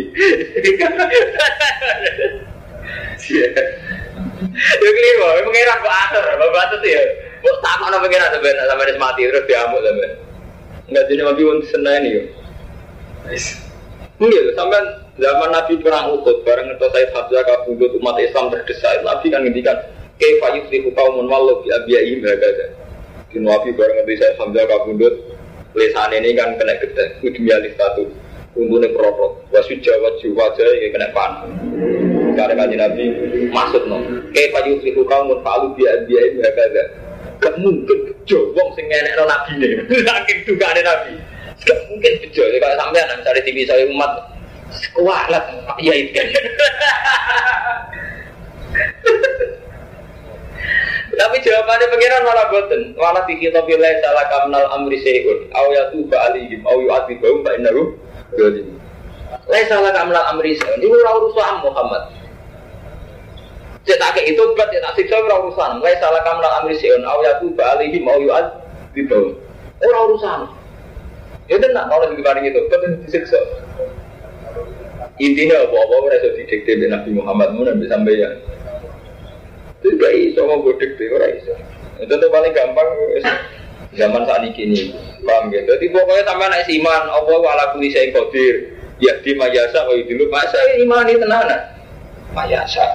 Ya 3.31 4.89
keliru, 4.91 5.23
pengiran 5.45 5.77
kok 5.85 5.95
atur, 6.09 6.25
bapak 6.35 6.81
itu 6.83 6.87
ya. 6.89 7.03
Kok 7.39 7.57
sama 7.63 7.85
nama 7.93 8.03
pengiran 8.03 8.33
sampai 8.33 8.91
dia 8.91 8.99
mati 8.99 9.21
terus 9.23 9.47
diamuk 9.47 9.79
sampai. 9.79 10.19
Enggak 10.91 11.05
jadi 11.07 11.21
mati 11.23 11.41
pun 11.47 11.63
senang 11.69 12.03
ini. 12.03 12.27
Enggak, 14.21 14.53
sampai 14.53 14.81
zaman 15.17 15.49
Nabi 15.49 15.81
perang 15.81 16.13
Uhud 16.13 16.45
bareng 16.45 16.69
itu 16.69 16.87
saya 16.93 17.09
Hamzah 17.09 17.41
kabudut 17.41 17.97
umat 17.97 18.21
Islam 18.21 18.53
terdesak. 18.53 19.01
Nabi 19.01 19.33
kan 19.33 19.41
ngendikan 19.41 19.73
Kaifa 20.21 20.61
yuflihu 20.61 20.93
qaumun 20.93 21.25
wallahu 21.25 21.65
bi 21.65 21.73
abiyaihim 21.73 22.21
hakada. 22.21 22.69
Di 23.33 23.41
Nabi 23.41 23.73
bareng 23.73 24.05
ngerti 24.05 24.21
saya 24.21 24.37
Hamzah 24.37 24.69
kabundut 24.69 25.25
lesan 25.73 26.13
ini 26.13 26.37
kan 26.37 26.53
kena 26.53 26.77
gede, 26.77 27.17
kudu 27.25 27.41
mialih 27.41 27.73
satu. 27.73 28.05
Untune 28.53 28.93
protok, 28.93 29.41
wasu 29.49 29.73
jawa 29.81 30.13
jiwa 30.21 30.53
aja 30.53 30.69
ya 30.69 30.87
kena 30.93 31.07
pan. 31.17 31.31
Karena 32.37 32.53
kaji 32.61 32.75
Nabi 32.77 33.05
maksud 33.49 33.89
no. 33.89 34.05
Kaifa 34.37 34.69
yuflihu 34.69 35.01
qaumun 35.01 35.41
falu 35.41 35.73
bi 35.73 35.89
abiyaihim 35.89 36.45
hakada. 36.45 36.83
Gak 37.41 37.57
mungkin 37.57 38.05
bejo 38.05 38.53
wong 38.53 38.69
sing 38.77 38.85
ngenekno 38.85 39.25
nabi 39.33 39.53
ne. 39.57 39.69
Saking 39.89 40.45
dugane 40.45 40.85
nabi. 40.85 41.30
Gak 41.61 41.77
mungkin 41.93 42.13
bejo 42.25 42.43
kalau 42.57 42.75
sampean 42.79 43.05
misalnya 43.21 43.41
TV 43.45 43.57
saya 43.69 43.85
umat 43.85 44.11
kualat 44.97 45.45
ya 45.77 45.93
itu 45.93 46.11
kan. 46.15 46.27
Tapi 51.11 51.37
jawabannya 51.43 51.91
pengiran 51.91 52.25
malah 52.25 52.45
boten. 52.49 52.81
Malah 52.97 53.21
dikit 53.29 53.53
tapi 53.53 53.77
lain 53.77 53.97
salah 54.01 54.25
kamnal 54.31 54.65
amri 54.73 54.97
sehun. 55.05 55.53
Aw 55.53 55.65
ya 55.69 55.83
tuh 55.93 56.07
alihim. 56.07 56.65
Aw 56.65 56.75
yu 56.81 56.89
ati 56.89 57.13
bau 57.21 57.35
mbak 57.45 57.61
inaru. 57.61 57.93
Lain 59.45 59.65
salah 59.69 59.91
kamnal 59.93 60.25
amri 60.33 60.57
sehun. 60.57 60.81
Ini 60.81 60.89
ora 60.89 61.11
urusan 61.21 61.61
Muhammad. 61.61 62.03
Cek 63.85 63.97
tak 64.01 64.17
itu 64.23 64.43
cek 64.57 64.81
tak 64.81 64.93
siksa 64.97 65.21
ora 65.21 65.45
urusan. 65.45 65.83
Lain 65.83 65.97
salah 66.01 66.25
kamnal 66.25 66.53
amri 66.63 66.73
sehun. 66.79 67.05
Aw 67.05 67.21
ya 67.21 67.37
tuh 67.37 67.53
alihim. 67.59 68.07
Aw 68.07 68.17
yu 68.17 68.31
ati 68.33 69.01
bau. 69.05 69.35
Ora 69.83 69.99
urusan. 70.09 70.39
Ya 71.51 71.59
tenang 71.59 71.91
kalau 71.91 72.15
dibaring 72.15 72.47
itu. 72.47 72.63
Betul 72.71 73.03
disiksa. 73.03 73.39
Intinya 75.19 75.67
apa-apa 75.67 75.95
mereka 76.07 76.27
didikte 76.33 76.87
Nabi 76.87 77.11
Muhammad 77.13 77.53
mun 77.53 77.67
sampai 77.67 77.91
sampai 77.91 78.15
itu 79.81 79.97
gak 79.97 80.13
iso 80.13 80.45
mau 80.45 80.61
deh, 80.61 81.09
orang 81.09 81.33
iso. 81.41 81.53
Itu 81.97 82.13
tuh 82.13 82.29
paling 82.29 82.53
gampang 82.53 82.85
zaman 83.97 84.23
saat 84.29 84.45
ini 84.45 84.93
paham 85.25 85.49
gitu. 85.49 85.65
Jadi 85.65 85.85
pokoknya 85.89 86.23
sama 86.25 86.45
naik 86.53 86.69
iman, 86.69 87.03
Allah 87.09 87.37
wala 87.41 87.65
kuli 87.73 87.89
saya 87.89 88.13
kodir. 88.13 88.77
Ya 89.01 89.17
di 89.25 89.33
mayasa 89.33 89.89
kau 89.89 89.97
dulu 89.97 90.29
masa 90.29 90.57
iman 90.77 91.09
ini 91.09 91.17
tenanan. 91.17 91.61
Mayasa, 92.31 92.85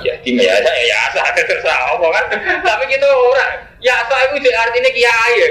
ya 0.00 0.14
di 0.22 0.32
mayasa 0.32 0.70
ya 0.70 0.84
yasa 0.94 1.20
terserah 1.34 1.98
Allah 1.98 2.08
kan. 2.14 2.24
Tapi 2.62 2.84
kita 2.86 3.04
orang, 3.04 3.52
yasa 3.82 4.16
itu 4.38 4.48
artinya 4.48 4.90
kiai 4.94 5.34
ya. 5.36 5.48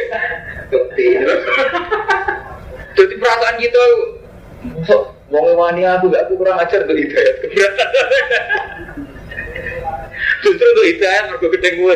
Jadi 2.97 3.13
perasaan 3.21 3.57
kita, 3.61 3.81
Wong 5.27 5.47
wani 5.59 5.83
aku 5.85 6.09
gak 6.09 6.25
aku 6.25 6.39
kurang 6.39 6.57
ajar 6.57 6.87
tuh 6.87 6.97
hidayat 6.97 7.35
keberatan. 7.43 7.89
Justru 10.41 10.65
tuh 10.65 10.85
hidayah 10.87 11.23
mergo 11.29 11.47
gede 11.51 11.69
gue. 11.77 11.95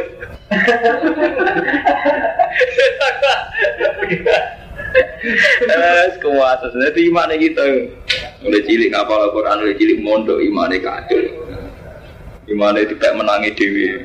Eh, 5.72 6.06
kuasa. 6.20 6.68
Jadi 6.76 7.08
iman 7.08 7.32
kita 7.40 7.64
mulai 8.44 8.62
cilik 8.68 8.92
ngapal 8.92 9.32
Al-Quran, 9.32 9.64
mulai 9.64 9.80
cilik 9.80 10.00
mondok 10.04 10.44
iman 10.44 10.74
kacau. 10.76 11.22
Iman 12.52 12.76
tidak 12.76 13.12
menangi 13.16 13.56
dewi. 13.56 14.04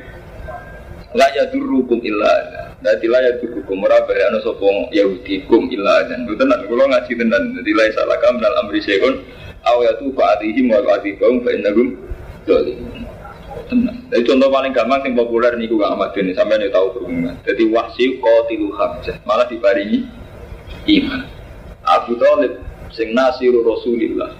Lah 1.11 1.27
ya 1.35 1.51
durukum 1.51 1.99
illa 1.99 2.31
Dadi 2.77 3.09
lah 3.09 3.25
ya 3.25 3.31
ora 3.41 3.97
bare 4.05 4.21
ana 4.29 4.37
sapa 4.45 4.93
Yahudi 4.93 5.49
kum 5.49 5.65
illa 5.73 6.05
dan 6.05 6.29
tenan 6.29 6.61
kula 6.69 6.85
ngaji 6.85 7.11
tenan 7.17 7.57
dadi 7.57 7.71
la 7.73 7.89
salah 7.89 8.17
kam 8.21 8.37
dal 8.37 8.53
amri 8.61 8.77
sekon 8.85 9.17
aw 9.65 9.81
ya 9.81 9.97
tu 9.97 10.13
fa'atihim 10.13 10.69
wa 10.69 10.85
fa'atihum 10.85 11.41
fa 11.41 11.49
innahum 11.57 11.97
dzalimun 12.45 13.01
tenang. 13.65 13.97
Jadi 14.13 14.23
contoh 14.29 14.49
paling 14.53 14.71
gampang 14.71 15.01
yang 15.03 15.17
populer 15.17 15.57
nih 15.57 15.67
gue 15.67 15.81
amat 15.81 16.13
ini 16.21 16.31
sampai 16.37 16.61
nih 16.61 16.69
tahu 16.71 16.87
berhubungan. 16.95 17.35
Jadi 17.43 17.63
wahsi 17.73 18.21
tilu 18.21 18.69
hamzah 18.77 19.17
malah 19.25 19.49
dibaringi 19.49 20.07
iman. 21.01 21.21
Abu 21.81 22.13
Talib 22.21 22.61
sing 22.93 23.11
nasiru 23.17 23.65
Rasulillah 23.65 24.31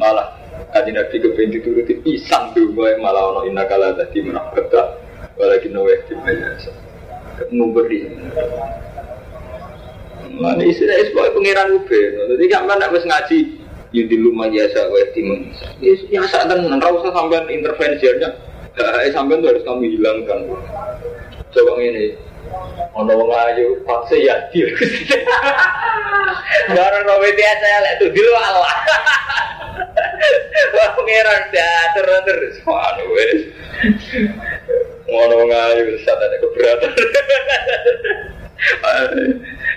malah 0.00 0.34
kaji 0.72 0.90
nabi 0.94 1.16
kepengen 1.20 1.60
dituruti 1.60 1.94
pisang 2.00 2.50
tuh 2.56 2.72
gue 2.72 2.96
malah 2.98 3.34
ono 3.34 3.40
inna 3.44 3.68
kala 3.68 3.92
tadi 3.92 4.24
menakutkan 4.24 4.98
walakin 5.36 5.70
nawe 5.76 5.94
di 6.08 6.14
mayasa 7.32 7.48
nguberi. 7.52 7.98
Mana 10.32 10.62
istilah 10.64 10.96
sebagai 11.08 11.32
pangeran 11.36 11.68
ube. 11.76 12.00
Jadi 12.12 12.44
kan 12.48 12.64
mana 12.68 12.88
harus 12.88 13.04
ngaji 13.04 13.38
Yudi 13.92 14.16
lumah 14.16 14.48
jasa 14.48 14.88
wa 14.88 15.04
timun. 15.12 15.52
Ya 16.08 16.24
saat 16.24 16.48
tenan, 16.48 16.80
ora 16.80 16.88
usah 16.96 17.12
sampean 17.12 17.44
intervensinya. 17.52 18.32
Eh 18.80 19.12
sampean 19.12 19.44
tuh 19.44 19.52
harus 19.52 19.64
kami 19.68 19.92
hilangkan. 19.92 20.48
Coba 21.52 21.76
ini, 21.84 22.16
ono 22.96 23.12
wong 23.12 23.28
ayu 23.28 23.84
paksa 23.84 24.16
ya 24.16 24.48
dia. 24.48 24.72
Barang 26.72 27.04
robe 27.04 27.28
biasa 27.36 27.64
ya 27.68 27.78
lek 27.84 27.94
tuh 28.00 28.08
dulu 28.08 28.32
Allah. 28.32 28.72
Wah 30.72 30.88
pangeran 30.96 31.42
teater 31.52 32.06
terus. 32.24 32.56
Waduh 32.64 33.08
wes. 35.12 35.24
Ono 35.28 35.34
wong 35.44 35.52
ayu 35.52 36.00
saat 36.08 36.20
ada 36.20 36.36
keberatan. 36.40 36.92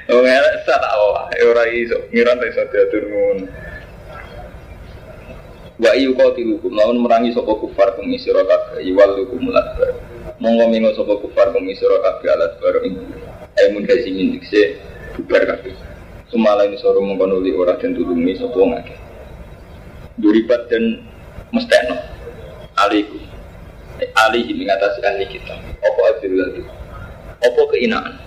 Wong 0.05 0.21
elek 0.29 0.61
saat 0.69 0.85
awak 0.85 1.33
ora 1.41 1.65
iso 1.73 1.97
ngiran 2.13 2.37
iso 2.45 2.61
diatur 2.69 3.03
ngono. 3.09 3.45
Wa 5.75 5.91
iyu 5.91 6.15
kau 6.15 6.31
tilukum, 6.31 6.71
lawan 6.71 7.03
merangi 7.03 7.35
sopo 7.35 7.59
kufar 7.59 7.99
kumi 7.99 8.15
siro 8.15 8.47
kabeh, 8.47 8.79
iwal 8.85 9.11
lukum 9.19 9.51
latbar. 9.51 9.91
Monggo 10.39 10.71
mingo 10.71 10.95
sopo 10.95 11.19
kufar 11.19 11.51
kumi 11.51 11.75
siro 11.75 11.99
kabeh 11.99 12.31
alat 12.31 12.53
baru 12.63 12.79
ing 12.87 12.95
Emun 13.55 13.87
kasi 13.87 14.11
mindik 14.11 14.43
se 14.47 14.79
bubar 15.15 15.47
kabeh. 15.47 15.75
Sumala 16.27 16.67
ini 16.67 16.75
soro 16.79 16.99
mongko 16.99 17.27
nuli 17.27 17.55
ora 17.55 17.79
dan 17.79 17.95
tulungi 17.95 18.35
sopo 18.39 18.67
ngake. 18.67 18.95
Duribat 20.19 20.67
dan 20.71 21.07
mestekno. 21.55 21.95
Aliku. 22.75 23.34
Alihi 24.03 24.51
mengatasi 24.51 24.99
ahli 25.03 25.25
kita. 25.31 25.55
Opo 25.79 26.01
adil 26.11 26.33
lalu. 26.35 26.63
Opo 27.39 27.61
keinaan. 27.71 28.25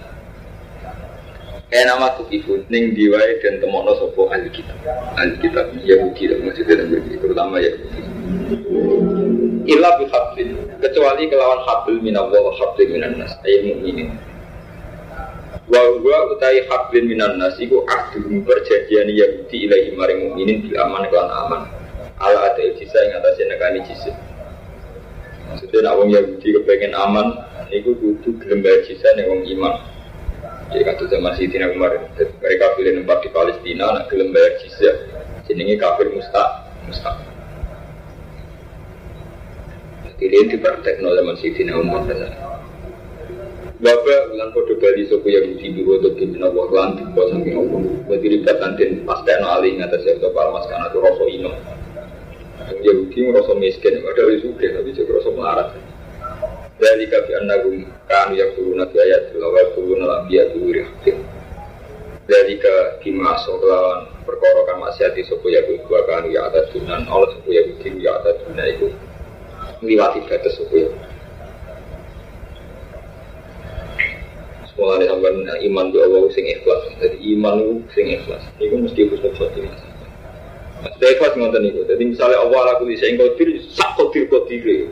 Kayak 1.68 1.84
nama 1.92 2.16
tukifun, 2.16 2.64
ning 2.72 2.96
diwai 2.96 3.44
dan 3.44 3.60
temono 3.60 3.92
sopo 4.00 4.32
ahli 4.32 4.48
kitab 4.48 4.80
Ahli 5.20 5.36
kitab 5.36 5.68
Yahudi 5.84 6.32
dan 6.32 6.40
maksudnya 6.48 6.80
dan 6.80 6.88
Yahudi, 6.96 7.14
terutama 7.20 7.60
Yahudi 7.60 8.00
Illa 9.68 10.00
bihablin, 10.00 10.56
kecuali 10.80 11.28
kelawan 11.28 11.60
habl 11.68 12.00
minallah 12.00 12.40
wa 12.40 12.56
hablin 12.56 12.88
minan 12.96 13.20
nas, 13.20 13.36
ayat 13.44 13.68
mu'minin 13.68 14.16
Wa 15.68 15.76
huwa 15.92 16.32
utai 16.32 16.64
hablin 16.72 17.04
minan 17.04 17.36
nas, 17.36 17.60
iku 17.60 17.84
ahdum 17.84 18.48
perjanjian 18.48 19.12
Yahudi 19.12 19.68
ilahi 19.68 19.92
maring 19.92 20.24
mu'minin 20.24 20.64
bil 20.64 20.72
aman 20.80 21.04
kelan 21.12 21.28
aman 21.28 21.62
Ala 22.16 22.48
ada 22.48 22.64
jisa 22.80 22.96
yang 22.96 23.20
atasnya 23.20 23.44
nekani 23.52 23.84
jisa 23.84 24.16
Maksudnya 25.48 25.80
nak 25.88 25.96
wong 25.96 26.08
Yahudi 26.12 26.48
kepengen 26.60 26.92
aman, 26.92 27.26
iku 27.72 27.96
kudu 27.96 28.36
gelem 28.44 28.60
bayar 28.60 28.84
jisa 28.84 29.08
nek 29.16 29.28
wong 29.32 29.42
iman 29.56 29.74
jadi 30.68 30.84
kata 30.84 31.08
zaman 31.08 31.32
Sidina 31.40 31.72
Umar, 31.72 31.96
mereka 32.44 32.76
pilih 32.76 33.00
tempat 33.00 33.24
di 33.24 33.28
Palestina, 33.32 33.88
nak 33.88 34.12
gelem 34.12 34.36
bayar 34.36 34.52
jizya. 34.60 34.92
Jenenge 35.48 35.80
kafir 35.80 36.12
mustaq, 36.12 36.48
mustaq. 36.84 37.16
Jadi 40.04 40.24
ini 40.28 40.52
dipraktekno 40.52 41.08
zaman 41.08 41.36
Sidina 41.40 41.72
Umar. 41.80 42.04
Bapak 43.78 44.34
bilang 44.34 44.50
kode 44.52 44.74
bali 44.82 45.06
sopo 45.06 45.30
yang 45.30 45.54
di 45.54 45.70
biwa 45.70 46.02
untuk 46.02 46.18
bikin 46.18 46.42
Allah 46.42 46.66
lan 46.74 46.88
tiba 46.98 47.22
saking 47.30 47.54
Allah. 47.54 47.80
Berarti 48.10 48.26
ribet 48.26 48.56
nanti 48.58 48.82
pas 49.06 49.22
tekno 49.22 49.46
ali 49.54 49.78
ngatas 49.78 50.02
ya 50.02 50.18
untuk 50.18 50.34
palmas 50.34 50.66
karena 50.66 50.90
itu 50.90 50.98
rasa 50.98 51.24
ino. 51.30 51.50
Yang 52.58 53.14
Yahudi 53.14 53.18
rasa 53.30 53.52
miskin, 53.54 54.02
ada 54.02 54.22
suka 54.42 54.66
tapi 54.66 54.90
juga 54.92 55.10
rasa 55.22 55.30
melarat. 55.30 55.68
Dari 56.78 57.10
kafi 57.10 57.32
anagum 57.42 57.90
kanu 58.06 58.38
yang 58.38 58.54
turun 58.54 58.78
nabi 58.78 59.02
ayat 59.02 59.34
tilawal 59.34 59.66
turun 59.74 59.98
alam 59.98 60.30
dia 60.30 60.46
turun 60.54 60.86
Dari 62.28 62.54
ke 62.54 62.74
kima 63.02 63.34
lawan 63.34 64.06
perkara 64.22 64.60
kang 64.68 64.78
maksiati 64.86 65.26
sopo 65.26 65.50
ya 65.50 65.58
dua 65.66 66.06
kanu 66.06 66.30
ya 66.30 66.46
atas 66.46 66.70
dunan 66.70 67.02
Allah 67.10 67.34
sopo 67.34 67.50
ya 67.50 67.66
ya 67.82 68.10
atas 68.22 68.36
dunan 68.46 68.66
itu 68.70 68.86
ngliwati 69.82 70.22
batas 70.30 70.54
sopo 70.54 70.74
ya. 70.78 70.90
Mulane 74.78 75.10
sampean 75.10 75.42
iman 75.42 75.90
be 75.90 75.98
Allah 75.98 76.22
sing 76.30 76.46
ikhlas. 76.46 76.82
Jadi 77.02 77.18
iman 77.34 77.82
sing 77.98 78.14
ikhlas. 78.14 78.46
Iku 78.62 78.78
mesti 78.78 79.10
husnul 79.10 79.34
khotimah. 79.34 79.87
Mas 80.78 80.94
ikhlas 81.02 81.34
ngoten 81.34 81.62
niku. 81.66 81.82
Jadi 81.90 82.02
misalnya 82.14 82.38
Allah 82.38 82.74
laku 82.74 82.86
di 82.86 82.96
sing 82.98 83.18
kodir 83.18 83.58
sak 83.74 83.98
kodir 83.98 84.30
kodir. 84.30 84.86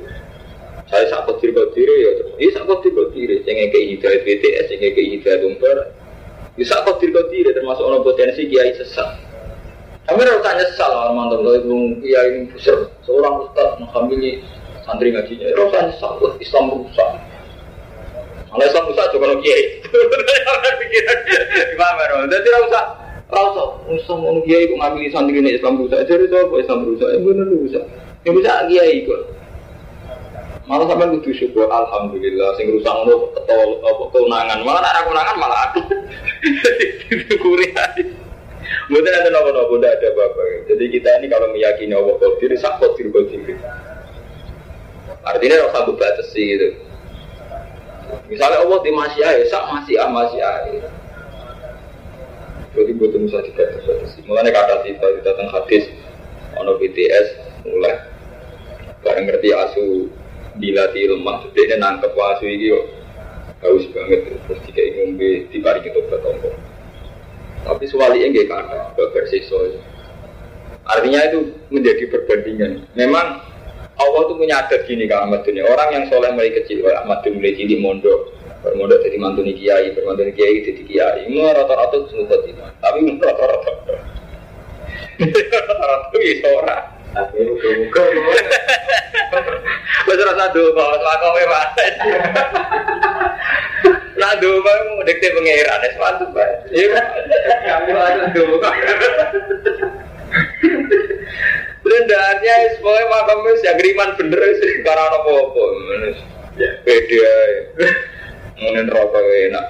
Saya 0.90 1.06
sak 1.10 1.30
kodir 1.30 1.54
kodir 1.54 1.86
ya. 1.86 2.10
Ini 2.42 2.50
sak 2.50 2.66
kodir 2.66 2.90
kodir. 2.90 3.28
Sing 3.46 3.54
ngekei 3.54 3.94
hidayat 3.94 4.20
BTS, 4.26 4.64
sing 4.66 4.78
ngekei 4.82 5.06
hidayat 5.18 5.46
umper. 5.46 5.94
Bisa 6.58 6.82
kodir 6.82 7.14
kodir 7.14 7.54
termasuk 7.54 7.86
orang 7.86 8.02
potensi 8.02 8.50
kiai 8.50 8.74
sesat. 8.74 9.22
Kami 10.06 10.22
harus 10.22 10.42
tanya 10.42 10.62
sesal 10.70 10.90
lah 10.90 11.10
mantan 11.10 11.42
kalau 11.42 11.58
itu 11.58 11.74
kiai 12.02 12.46
besar 12.54 12.78
seorang 13.02 13.42
ustaz 13.42 13.78
menghamili 13.82 14.42
santri 14.86 15.10
ngajinya. 15.14 15.50
Tanya 15.70 15.90
sesal, 15.94 16.18
Islam 16.42 16.64
rusak. 16.70 17.10
Oleh 18.54 18.66
Islam 18.70 18.90
usah 18.90 19.06
juga 19.10 19.26
kalau 19.26 19.38
kiai. 19.42 19.62
Pikiran 20.80 21.18
gimana 21.74 22.02
dong? 22.10 22.30
Jadi 22.30 22.48
rasa 22.54 22.80
rasa 23.26 23.62
usah 23.90 24.14
mau 24.14 24.38
kiai 24.46 24.70
kok 24.70 24.78
ngambil 24.78 25.10
santri 25.10 25.38
ini 25.42 25.58
Islam 25.58 25.82
rusak. 25.82 26.06
Jadi 26.06 26.30
itu 26.30 26.36
apa 26.38 26.54
Islam 26.62 26.80
rusak? 26.86 27.08
Ya 27.10 27.18
benar 27.18 27.46
rusak. 27.50 27.84
Yang 28.22 28.34
bisa 28.38 28.50
kiai 28.70 28.96
kok. 29.02 29.20
Malah 30.66 30.86
sampai 30.90 31.14
kudu 31.14 31.30
syukur 31.30 31.70
alhamdulillah 31.70 32.58
sing 32.58 32.74
rusak 32.74 32.90
ngono 32.90 33.30
ketol 33.34 33.70
apa 33.82 34.04
keunangan. 34.14 34.58
Malah 34.62 34.80
nek 34.82 35.02
keunangan 35.06 35.36
malah 35.38 35.58
aku. 35.70 35.80
Syukuri 37.06 37.70
aja. 37.74 38.02
Mungkin 38.90 39.14
ada 39.14 39.30
nopo-nopo, 39.30 39.78
tidak 39.78 39.98
ada 40.02 40.06
apa-apa. 40.10 40.42
Jadi 40.66 40.84
kita 40.90 41.08
ini 41.22 41.26
kalau 41.30 41.54
meyakini 41.54 41.94
Allah 41.94 42.18
Qadir, 42.18 42.50
sak 42.58 42.82
Qadir 42.82 43.14
Qadir. 43.14 43.58
Artinya 45.26 45.70
rasa 45.70 46.22
sih 46.34 46.44
gitu. 46.54 46.68
Misalnya 48.30 48.62
Allah 48.62 48.78
di 48.82 48.90
masih 48.90 49.22
air, 49.22 49.46
sak 49.50 49.70
masih 49.70 49.94
ah 49.98 50.10
masih 50.10 50.38
air. 50.42 50.82
Jadi 52.76 52.92
butuh 52.92 53.18
bisa 53.24 53.40
sih. 53.40 54.20
Mulanya 54.28 54.52
kata 54.52 54.84
kita 54.84 55.06
kita 55.20 55.30
tentang 55.32 55.48
hadis, 55.56 55.88
ono 56.60 56.76
BTS 56.76 57.26
mulai 57.64 57.96
bareng 59.00 59.24
ngerti 59.24 59.48
asu 59.56 59.86
dilatih 60.60 61.16
lemah, 61.16 61.48
jadi 61.56 61.80
nangkep 61.80 62.12
asu 62.12 62.44
ini 62.44 62.72
kok 62.72 62.84
haus 63.64 63.84
banget 63.92 64.20
terus 64.28 64.60
tiga 64.68 64.82
ngombe 65.00 65.48
di 65.48 65.58
pari 65.64 65.80
kita 65.80 66.04
bertombol. 66.04 66.52
Tapi 67.64 67.84
suwali 67.88 68.22
enggak 68.22 68.46
kata, 68.52 68.94
versi 69.10 69.42
soal. 69.48 69.74
Artinya 70.86 71.18
itu 71.26 71.50
menjadi 71.72 72.06
perbandingan. 72.12 72.86
Memang 72.94 73.42
Allah 73.96 74.22
tuh 74.28 74.36
punya 74.38 74.62
adat 74.62 74.86
gini 74.86 75.10
kalau 75.10 75.26
Ahmad 75.26 75.42
dunia. 75.42 75.66
Orang 75.66 75.90
yang 75.90 76.04
soleh 76.06 76.30
mulai 76.30 76.52
kecil, 76.52 76.84
Ahmad 76.94 77.26
dunia 77.26 77.56
cilik 77.58 77.80
mondok, 77.82 78.35
bermondok 78.66 78.98
jadi 79.06 79.16
mantuni 79.22 79.54
kiai, 79.54 79.94
bermantuni 79.94 80.34
kiai 80.34 80.66
jadi 80.66 80.82
kiai. 80.82 81.30
Ini 81.30 81.54
rata-rata 81.54 82.02
semua 82.10 82.26
khotimah. 82.34 82.74
Tapi 82.82 82.98
rata-rata. 83.22 83.70
Rata-rata 85.22 86.18
itu 86.18 86.48
orang. 86.50 86.84
Muka-muka. 87.16 88.02
Wes 90.06 90.20
rasa 90.20 90.52
do 90.52 90.62
kok 90.74 90.90
lakowe 91.00 91.42
wae. 91.48 91.88
Lah 94.20 94.32
do 94.42 94.50
bae 94.60 94.78
mau 94.92 95.06
dikte 95.06 95.32
pangeran 95.32 95.80
wis 95.86 95.96
mantep 95.96 96.28
bae. 96.36 96.54
Iya. 96.74 97.00
Ya 97.64 97.74
aku 97.80 97.90
do 98.34 98.60
kok. 98.60 98.74
Rendahannya 101.86 102.54
semuanya 102.76 103.04
makamnya 103.14 103.52
si 103.62 103.66
agriman 103.70 104.10
bener 104.18 104.42
sih 104.58 104.82
karena 104.82 105.06
apa-apa. 105.06 105.64
Ya, 106.56 106.70
pede 106.82 107.20
Mungkin 108.56 108.88
rokok 108.88 109.20
enak. 109.20 109.66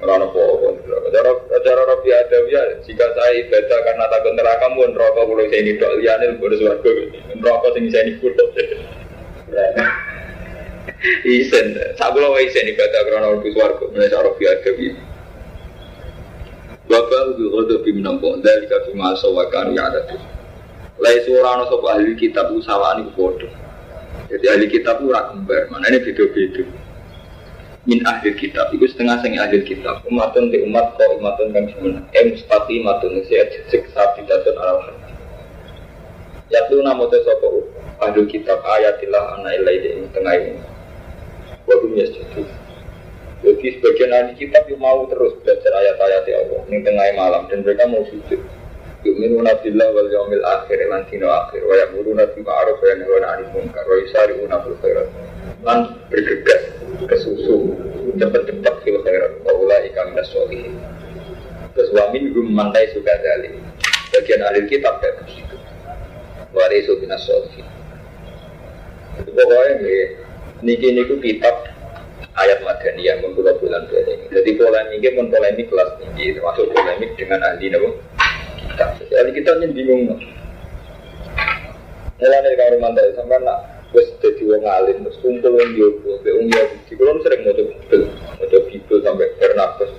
Karena 0.00 0.24
apa-apa. 0.24 0.68
Cara 1.12 1.30
cara 1.60 1.82
Rabi 1.84 2.08
ya 2.08 2.62
jika 2.86 3.06
saya 3.12 3.32
ibadah 3.44 3.78
karena 3.84 4.04
takut 4.08 4.32
neraka 4.32 4.66
pun 4.72 4.90
rokok 4.96 5.24
kalau 5.28 5.44
saya 5.50 5.60
ini 5.60 5.76
dok 5.76 5.92
liane 6.00 6.40
bodoh 6.40 6.56
suaraku. 6.56 6.90
Rokok 7.36 7.70
sing 7.76 7.84
saya 7.92 8.08
ini 8.08 8.16
kudo. 8.22 8.44
Isen, 11.26 11.66
saya 11.96 12.10
belum 12.16 12.32
isen 12.40 12.64
ibadah 12.72 13.00
karena 13.04 13.28
Rabi 13.36 13.48
suaraku. 13.52 13.84
Menurut 13.92 14.14
Rabi 14.14 14.44
Adawiya. 14.48 14.92
Bapak 16.90 17.38
itu 17.38 17.46
kalau 17.46 17.78
biminampung 17.86 18.42
dari 18.42 18.66
kafir 18.66 18.98
masa 18.98 19.30
wakan 19.30 19.78
ya 19.78 19.86
ada 19.86 20.10
tuh. 20.10 20.18
Lai 20.98 21.22
suara 21.22 21.62
no 21.62 21.70
ahli 21.86 22.18
kitab 22.18 22.50
usawani 22.50 23.06
bodoh. 23.14 23.46
Jadi 24.26 24.46
ahli 24.50 24.66
kitab 24.66 24.98
kembar, 24.98 25.70
mana 25.70 25.86
ini 25.86 26.02
beda-beda. 26.02 26.79
Min 27.88 28.04
ahli 28.04 28.36
kitab, 28.36 28.68
itu 28.76 28.84
setengah 28.92 29.24
sing 29.24 29.40
ahli 29.40 29.64
kitab. 29.64 30.04
Umatun 30.04 30.52
di 30.52 30.60
umat 30.68 31.00
kau 31.00 31.16
umatun 31.16 31.48
kang 31.48 31.64
semen. 31.72 32.04
Em 32.12 32.36
sepati 32.36 32.84
matun 32.84 33.24
saya 33.24 33.48
cek 33.48 33.88
sapi 33.96 34.20
datun 34.28 34.52
alam 34.60 34.84
hati. 34.84 35.16
Ya 36.52 36.60
tuh 36.68 36.84
namo 36.84 37.08
teh 37.08 37.24
sopo 37.24 37.72
ahli 38.04 38.28
kitab 38.28 38.60
ayatilah 38.60 39.40
anak 39.40 39.64
ilai 39.64 39.80
di 39.80 39.90
tengah 40.12 40.34
ini. 40.36 40.60
Waduh 41.64 41.96
ya 41.96 42.04
jadi. 42.04 42.44
Jadi 43.48 43.66
sebagian 43.80 44.12
ahli 44.12 44.32
kitab 44.36 44.68
yang 44.68 44.84
mau 44.84 45.08
terus 45.08 45.40
belajar 45.40 45.72
ayat-ayat 45.72 46.28
Allah 46.36 46.60
ini 46.68 46.84
tengah 46.84 47.06
malam 47.16 47.48
dan 47.48 47.64
mereka 47.64 47.88
mau 47.88 48.04
sujud. 48.12 48.44
Yu'minuna 49.08 49.56
billah 49.64 49.88
wal 49.96 50.12
yawmil 50.12 50.44
akhir 50.44 50.84
lan 50.92 51.08
akhir 51.08 51.62
wa 51.64 51.72
ya'muruna 51.80 52.28
bil 52.36 52.44
wa 52.44 52.84
yanhauna 52.84 53.26
'anil 53.32 53.48
munkar 53.56 53.88
wa 53.88 53.96
yusari'una 53.96 54.60
lan 55.64 55.96
bergegas 56.08 56.62
ke 57.06 57.16
susu. 57.20 57.76
Cepat-cepat 58.20 58.74
fil 58.82 58.98
khairat 59.06 59.32
wa 59.46 59.52
ulaika 59.54 60.02
minas 60.10 60.28
sholihin 60.34 60.74
terus 61.72 61.94
wa 61.94 62.10
minhum 62.10 62.50
man 62.50 62.74
suka 62.90 63.14
dalik 63.22 63.54
bagian 64.10 64.42
ahli 64.42 64.66
kitab 64.66 64.98
kayak 64.98 65.22
begitu 65.22 65.56
wa 66.50 66.66
laysu 66.68 66.98
minas 66.98 67.22
sholihin 67.22 67.64
itu 69.22 69.30
pokoknya 69.30 69.72
nih 69.84 70.02
niki 70.66 70.88
niku 70.90 71.14
kitab 71.22 71.54
ayat 72.34 72.60
madaniyah 72.64 73.20
menggula 73.20 73.52
bulan 73.58 73.84
ini. 73.90 74.26
Jadi 74.32 74.50
polemiknya 74.56 75.10
pun 75.12 75.26
polemik 75.28 75.66
kelas 75.68 75.90
tinggi 76.00 76.36
termasuk 76.36 76.72
polemik 76.72 77.10
dengan 77.18 77.40
ahli 77.44 77.68
nabi 77.68 77.90
kita. 78.64 78.86
Jadi 79.12 79.30
kita 79.34 79.50
ini 79.60 79.66
bingung. 79.76 80.02
Mulai 82.20 82.40
dari 82.44 82.56
kamar 82.56 82.76
mantel 82.80 83.16
sampai 83.16 83.40
nak 83.40 83.58
wes 83.90 84.08
jadi 84.22 84.42
wong 84.46 84.62
alim 84.62 85.02
terus 85.02 85.18
kumpul 85.18 85.50
wong 85.50 85.70
jowo, 85.74 86.22
be 86.22 86.30
wong 86.30 86.46
Yahudi. 86.50 86.92
Kalau 86.94 87.22
sering 87.26 87.40
mau 87.42 87.54
bibel, 87.54 88.00
mau 88.10 88.60
bibel 88.70 88.98
sampai 89.02 89.28
Bernabas. 89.38 89.90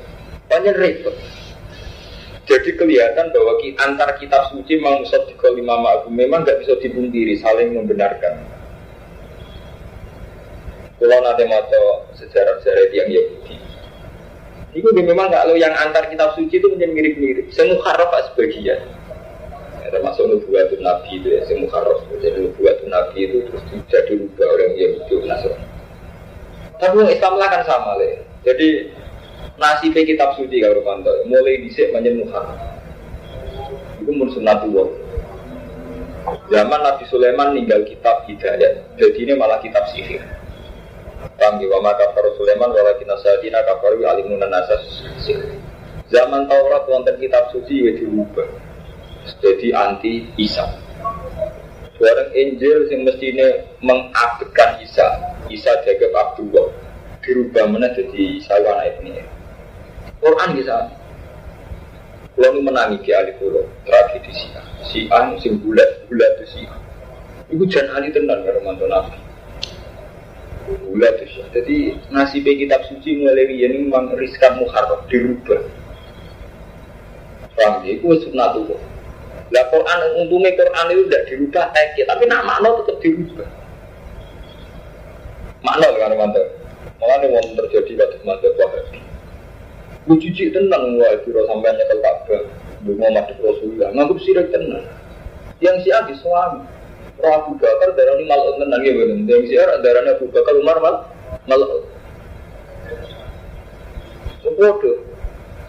Banyak 0.47 0.75
repot. 0.79 1.15
Jadi 2.47 2.75
kelihatan 2.75 3.31
bahwa 3.31 3.53
antar 3.79 4.09
kitab 4.19 4.51
suci 4.51 4.75
mau 4.81 4.99
di 4.99 5.33
lima 5.55 5.75
ma'abu 5.79 6.11
memang 6.11 6.43
nggak 6.43 6.59
bisa 6.65 6.73
dipungkiri 6.83 7.39
saling 7.39 7.71
membenarkan. 7.71 8.43
Kalau 10.99 11.17
nanti 11.23 11.43
mau 11.47 12.05
sejarah-sejarah 12.13 12.93
yang 12.93 13.09
Yahudi, 13.09 13.55
itu 14.71 14.87
memang 14.95 15.33
kalau 15.33 15.57
yang 15.57 15.73
antar 15.75 16.07
kitab 16.07 16.37
suci 16.37 16.61
itu 16.61 16.67
menjadi 16.71 16.93
mirip-mirip. 16.93 17.45
Semua 17.51 17.83
harap 17.87 18.13
sebagian. 18.31 18.79
Termasuk 19.91 20.23
nubuatun 20.23 20.79
nabi 20.79 21.19
itu 21.19 21.27
ya, 21.35 21.43
semua 21.45 21.67
harap. 21.75 21.99
Jadi 22.23 22.47
nubuatun 22.47 22.87
nabi 22.87 23.17
itu 23.27 23.37
terus 23.51 23.63
jadi 23.91 24.11
rubah 24.15 24.47
orang 24.47 24.71
yang 24.79 24.93
itu 25.03 25.15
Nasrani. 25.27 25.65
Tapi 26.81 26.95
yang 26.97 27.11
Islam 27.13 27.33
lah 27.37 27.47
kan 27.51 27.61
sama 27.67 27.99
lah. 27.99 28.23
Jadi 28.41 28.89
nasib 29.61 29.93
kitab 29.93 30.33
suci 30.33 30.57
kalau 30.57 30.81
kantor 30.81 31.27
mulai 31.29 31.61
disik 31.61 31.93
menjadi 31.93 32.25
muharram. 32.25 32.57
Itu 34.01 34.09
menurut 34.09 34.33
sunnatullah. 34.33 34.87
Zaman 36.49 36.81
Nabi 36.81 37.03
Sulaiman 37.09 37.53
ninggal 37.57 37.81
kitab 37.85 38.25
hidayat, 38.29 38.93
jadi 38.93 39.19
ini 39.25 39.33
malah 39.33 39.57
kitab 39.61 39.89
sihir. 39.89 40.21
Paham 41.37 41.57
ya, 41.57 41.77
maka 41.81 42.13
kafar 42.13 42.29
Sulaiman 42.37 42.69
walakin 42.69 43.09
asadina 43.09 43.61
kafar 43.65 43.97
wa 43.97 44.13
alimun 44.13 44.41
nasas 44.45 45.01
Zaman 46.13 46.45
Taurat 46.45 46.85
wonten 46.85 47.17
kitab 47.17 47.49
suci 47.49 47.87
ya 47.87 47.91
dirubah. 47.97 48.70
Jadi 49.41 49.67
anti 49.73 50.25
Isa. 50.37 50.65
Barang 52.01 52.33
Injil 52.33 52.89
yang 52.89 53.05
mestinya 53.05 53.45
mengabdikan 53.85 54.81
Isa, 54.81 55.05
Isa 55.53 55.71
jaga 55.85 56.07
Abdullah. 56.17 56.81
dirubah 57.21 57.69
mana 57.69 57.93
jadi 57.93 58.41
sawana 58.41 58.89
ini. 58.97 59.21
Quran 60.17 60.57
bisa. 60.57 60.89
Kalau 62.33 62.57
menangi 62.57 62.97
di 63.05 63.13
alif 63.13 63.37
pulau 63.37 63.61
tragedi 63.85 64.33
si 64.33 64.49
A, 64.57 64.61
si 64.81 64.99
A 65.13 65.29
musim 65.29 65.61
bulat 65.61 66.09
bulat 66.09 66.41
itu 66.41 66.45
si 66.49 66.59
A. 66.65 66.73
Ibu 67.53 67.69
jangan 67.69 68.01
ahli 68.01 68.09
tenang 68.09 68.41
kalau 68.41 68.65
mantu 68.65 68.89
nabi. 68.89 69.13
Bulat 70.89 71.21
itu 71.21 71.37
sih. 71.37 71.45
Jadi 71.53 71.77
nasib 72.09 72.49
kitab 72.49 72.81
suci 72.89 73.21
mulai 73.21 73.45
ini 73.45 73.85
memang 73.85 74.17
riskan 74.17 74.57
muharram 74.57 75.05
dirubah. 75.05 75.61
Paham 77.53 77.85
ya? 77.85 78.01
Itu 78.01 78.33
tuh. 78.33 78.81
Lah 79.51 79.65
Quran 79.67 79.99
untungnya 80.23 80.55
Quran 80.55 80.85
itu 80.95 81.03
tidak 81.11 81.23
dirubah 81.27 81.65
teks, 81.75 82.07
tapi 82.07 82.23
nak 82.27 82.47
makna 82.47 82.71
tetap 82.79 82.97
dirubah. 83.03 83.49
Makna 85.61 85.87
kan 85.99 86.13
mantu. 86.15 86.43
Malah 86.97 87.15
nih 87.19 87.29
mau 87.33 87.43
terjadi 87.43 87.91
pada 87.99 88.17
mantu 88.23 88.47
wahabi. 88.55 88.99
Cuci 90.07 90.43
tenang 90.49 90.97
wah 90.97 91.11
itu 91.13 91.29
sampai 91.33 91.71
nyetel 91.77 91.99
kabel. 92.01 92.41
Gue 92.81 92.97
mau 92.97 93.13
mati 93.13 93.37
Rasulullah. 93.37 93.93
Nganggep 93.93 94.17
sirik 94.25 94.47
tenang. 94.49 94.85
Yang 95.61 95.75
si 95.85 95.89
Abi 95.93 96.13
suami. 96.17 96.65
Abu 97.21 97.53
Bakar 97.61 97.93
darah 97.93 98.17
ini 98.17 98.25
malah 98.25 98.57
tenang 98.57 98.81
ya 98.81 98.97
benar. 98.97 99.17
Yang 99.29 99.43
si 99.45 99.53
Ara 99.61 99.77
darahnya 99.85 100.17
Abu 100.17 100.25
Bakar 100.33 100.57
Umar 100.57 100.77
mal 100.81 100.95
malah. 101.45 101.69
Bodoh. 104.41 104.97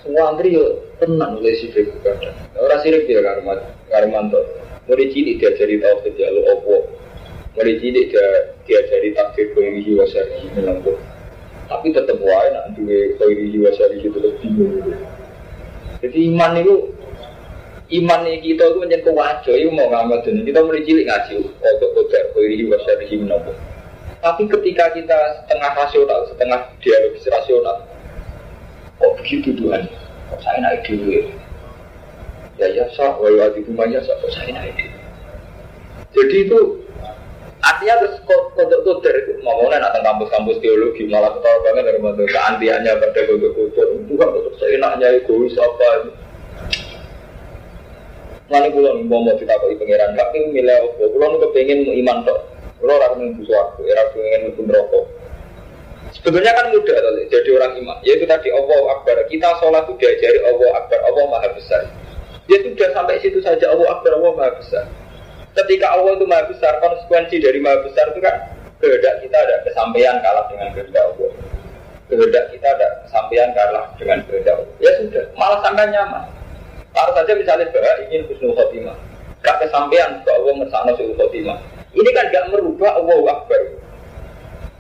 Semua 0.01 0.33
antri 0.33 0.57
yo 0.57 0.81
tenang 1.03 1.43
oleh 1.43 1.59
sirik 1.59 1.91
kadang. 2.07 2.39
Orang 2.55 2.81
sirik 2.87 3.11
dia 3.11 3.19
karmat 3.19 3.59
karmanto. 3.91 4.39
Mulai 4.87 5.11
cilik 5.11 5.43
diajari 5.43 5.83
tahu 5.83 6.07
kerja 6.07 6.31
lo 6.31 6.41
opo. 6.55 6.77
Mulai 7.59 7.75
cilik 7.83 8.07
dia 8.15 8.27
diajari 8.63 9.11
takdir 9.19 9.51
kondisi 9.59 9.99
wasari 9.99 10.47
menampung 10.55 10.97
tapi 11.73 11.89
tetap 11.89 12.21
wae 12.21 12.49
nak 12.53 12.77
duwe 12.77 13.17
khairi 13.17 13.49
jiwa 13.49 13.71
syari 13.73 13.97
itu 14.05 14.13
bingung. 14.45 14.93
Jadi 16.05 16.19
iman 16.29 16.53
itu 16.61 16.75
iman 18.03 18.21
kita 18.29 18.65
itu 18.69 18.79
menjadi 18.81 19.05
kewajar, 19.09 19.55
itu 19.57 19.73
mau 19.73 19.89
ngamal 19.89 20.21
dan 20.21 20.45
kita 20.45 20.61
mulai 20.61 20.85
cilik 20.85 21.09
ngaji 21.09 21.33
untuk 21.41 21.91
kodar 21.97 22.25
khairi 22.37 22.61
jiwa 22.61 22.77
syari 22.85 23.17
menapa. 23.17 23.53
Tapi 24.23 24.47
ketika 24.47 24.95
kita 24.95 25.19
setengah 25.43 25.73
rasional, 25.75 26.21
setengah 26.31 26.61
dialogis 26.79 27.27
rasional, 27.27 27.77
oh 29.03 29.13
begitu 29.19 29.51
Tuhan, 29.59 29.83
saya 30.41 30.59
naik 30.65 30.89
dulu 30.89 31.29
ya 32.57 32.67
ya 32.71 32.85
sah, 32.97 33.13
walau 33.21 33.53
di 33.53 33.61
rumahnya 33.69 34.01
sah, 34.01 34.17
saya 34.33 34.57
naik 34.57 34.73
dulu. 34.79 34.99
Jadi 36.13 36.37
itu 36.45 36.61
Artinya 37.63 37.95
terus 38.03 38.19
kodok 38.27 38.83
itu. 38.83 39.33
Ngomongnya 39.47 39.79
nak 39.87 40.03
kampus-kampus 40.03 40.59
teologi 40.59 41.07
malah 41.07 41.31
ketawa 41.39 41.63
banget 41.63 41.95
dari 41.95 42.01
mana 42.03 42.23
keantiannya 42.27 42.93
pada 42.99 43.21
kodok 43.23 43.53
kotor 43.55 43.87
itu 44.03 44.13
kan 44.19 44.29
kodok 44.35 44.55
seenaknya 44.59 45.07
egois 45.23 45.55
apa 45.55 46.11
Mana 48.51 48.69
pulau 48.69 48.99
nih 48.99 49.07
mau 49.07 49.25
kita 49.39 49.55
koi 49.63 49.79
pangeran? 49.79 50.19
Tapi 50.19 50.51
milih 50.51 50.75
apa? 50.75 51.07
Pulau 51.07 51.29
nih 51.33 51.39
kepengen 51.47 51.79
iman 52.03 52.19
tok. 52.27 52.39
Pulau 52.83 52.99
orang 52.99 53.13
nih 53.17 53.31
butuh 53.39 53.57
aku, 53.57 53.81
era 53.87 54.11
pengen 54.11 54.53
pun 54.59 54.67
rokok. 54.67 55.05
Sebetulnya 56.13 56.53
kan 56.53 56.69
mudah 56.73 56.97
jadi 57.33 57.51
orang 57.57 57.73
iman. 57.81 57.97
Yaitu 58.05 58.29
tadi 58.29 58.53
Allah 58.53 58.81
Akbar. 58.97 59.17
Kita 59.27 59.49
sholat 59.61 59.89
itu 59.89 59.95
diajari 59.97 60.39
Allah 60.45 60.69
Akbar. 60.85 61.01
Allah 61.09 61.25
Maha 61.33 61.49
Besar. 61.57 61.89
Dia 62.51 62.59
sudah 62.61 62.89
sampai 62.93 63.17
situ 63.25 63.41
saja 63.41 63.73
Allah 63.73 63.89
Akbar. 63.89 64.21
Allah 64.21 64.33
Maha 64.37 64.53
Besar. 64.61 64.85
Ketika 65.53 65.85
Allah 65.93 66.17
itu 66.17 66.25
maha 66.25 66.49
besar, 66.49 66.81
konsekuensi 66.81 67.37
dari 67.37 67.61
maha 67.61 67.85
besar 67.85 68.09
itu 68.09 68.25
kan 68.25 68.57
kehendak 68.81 69.21
kita 69.21 69.37
ada 69.37 69.57
kesampaian 69.69 70.17
kalah 70.25 70.49
dengan 70.49 70.69
kehendak 70.73 71.05
Allah. 71.13 71.31
Kehendak 72.09 72.45
kita 72.57 72.67
ada 72.73 72.89
kesampaian 73.05 73.49
kalah 73.53 73.85
dengan 74.01 74.19
kehendak 74.25 74.55
Allah. 74.57 74.77
Ya 74.81 74.91
sudah, 74.97 75.25
malah 75.37 75.61
sampai 75.61 75.93
nyaman. 75.93 76.25
Taruh 76.93 77.15
saja 77.17 77.33
misalnya 77.37 77.69
bahwa 77.69 77.93
ingin 78.09 78.21
husnul 78.33 78.57
khotimah. 78.57 78.97
Gak 79.45 79.57
kesampaian 79.61 80.25
bahwa 80.25 80.37
Allah 80.41 80.55
mersakno 80.65 80.91
husnul 80.97 81.17
khotimah. 81.21 81.59
Ini 81.93 82.11
kan 82.17 82.25
gak 82.33 82.45
merubah 82.49 82.91
Allah 82.97 83.21
Akbar. 83.37 83.61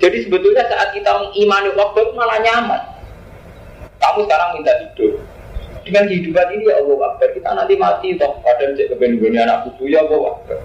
Jadi 0.02 0.26
sebetulnya 0.26 0.66
saat 0.66 0.90
kita 0.90 1.14
mengimani 1.14 1.70
Akbar 1.78 2.10
malah 2.18 2.42
nyaman. 2.42 2.82
Kamu 4.02 4.26
sekarang 4.26 4.58
minta 4.58 4.74
hidup, 4.82 5.14
dengan 5.86 6.10
kehidupan 6.10 6.46
ini 6.58 6.66
ya 6.66 6.82
Allah 6.82 7.14
Akbar 7.14 7.30
kita 7.30 7.48
nanti 7.54 7.78
mati 7.78 8.18
toh. 8.18 8.34
Padahal 8.42 8.74
cek 8.74 8.98
kebenungan 8.98 9.46
anak 9.46 9.70
cucu 9.70 9.94
ya 9.94 10.02
Allah 10.02 10.34
Akbar. 10.34 10.58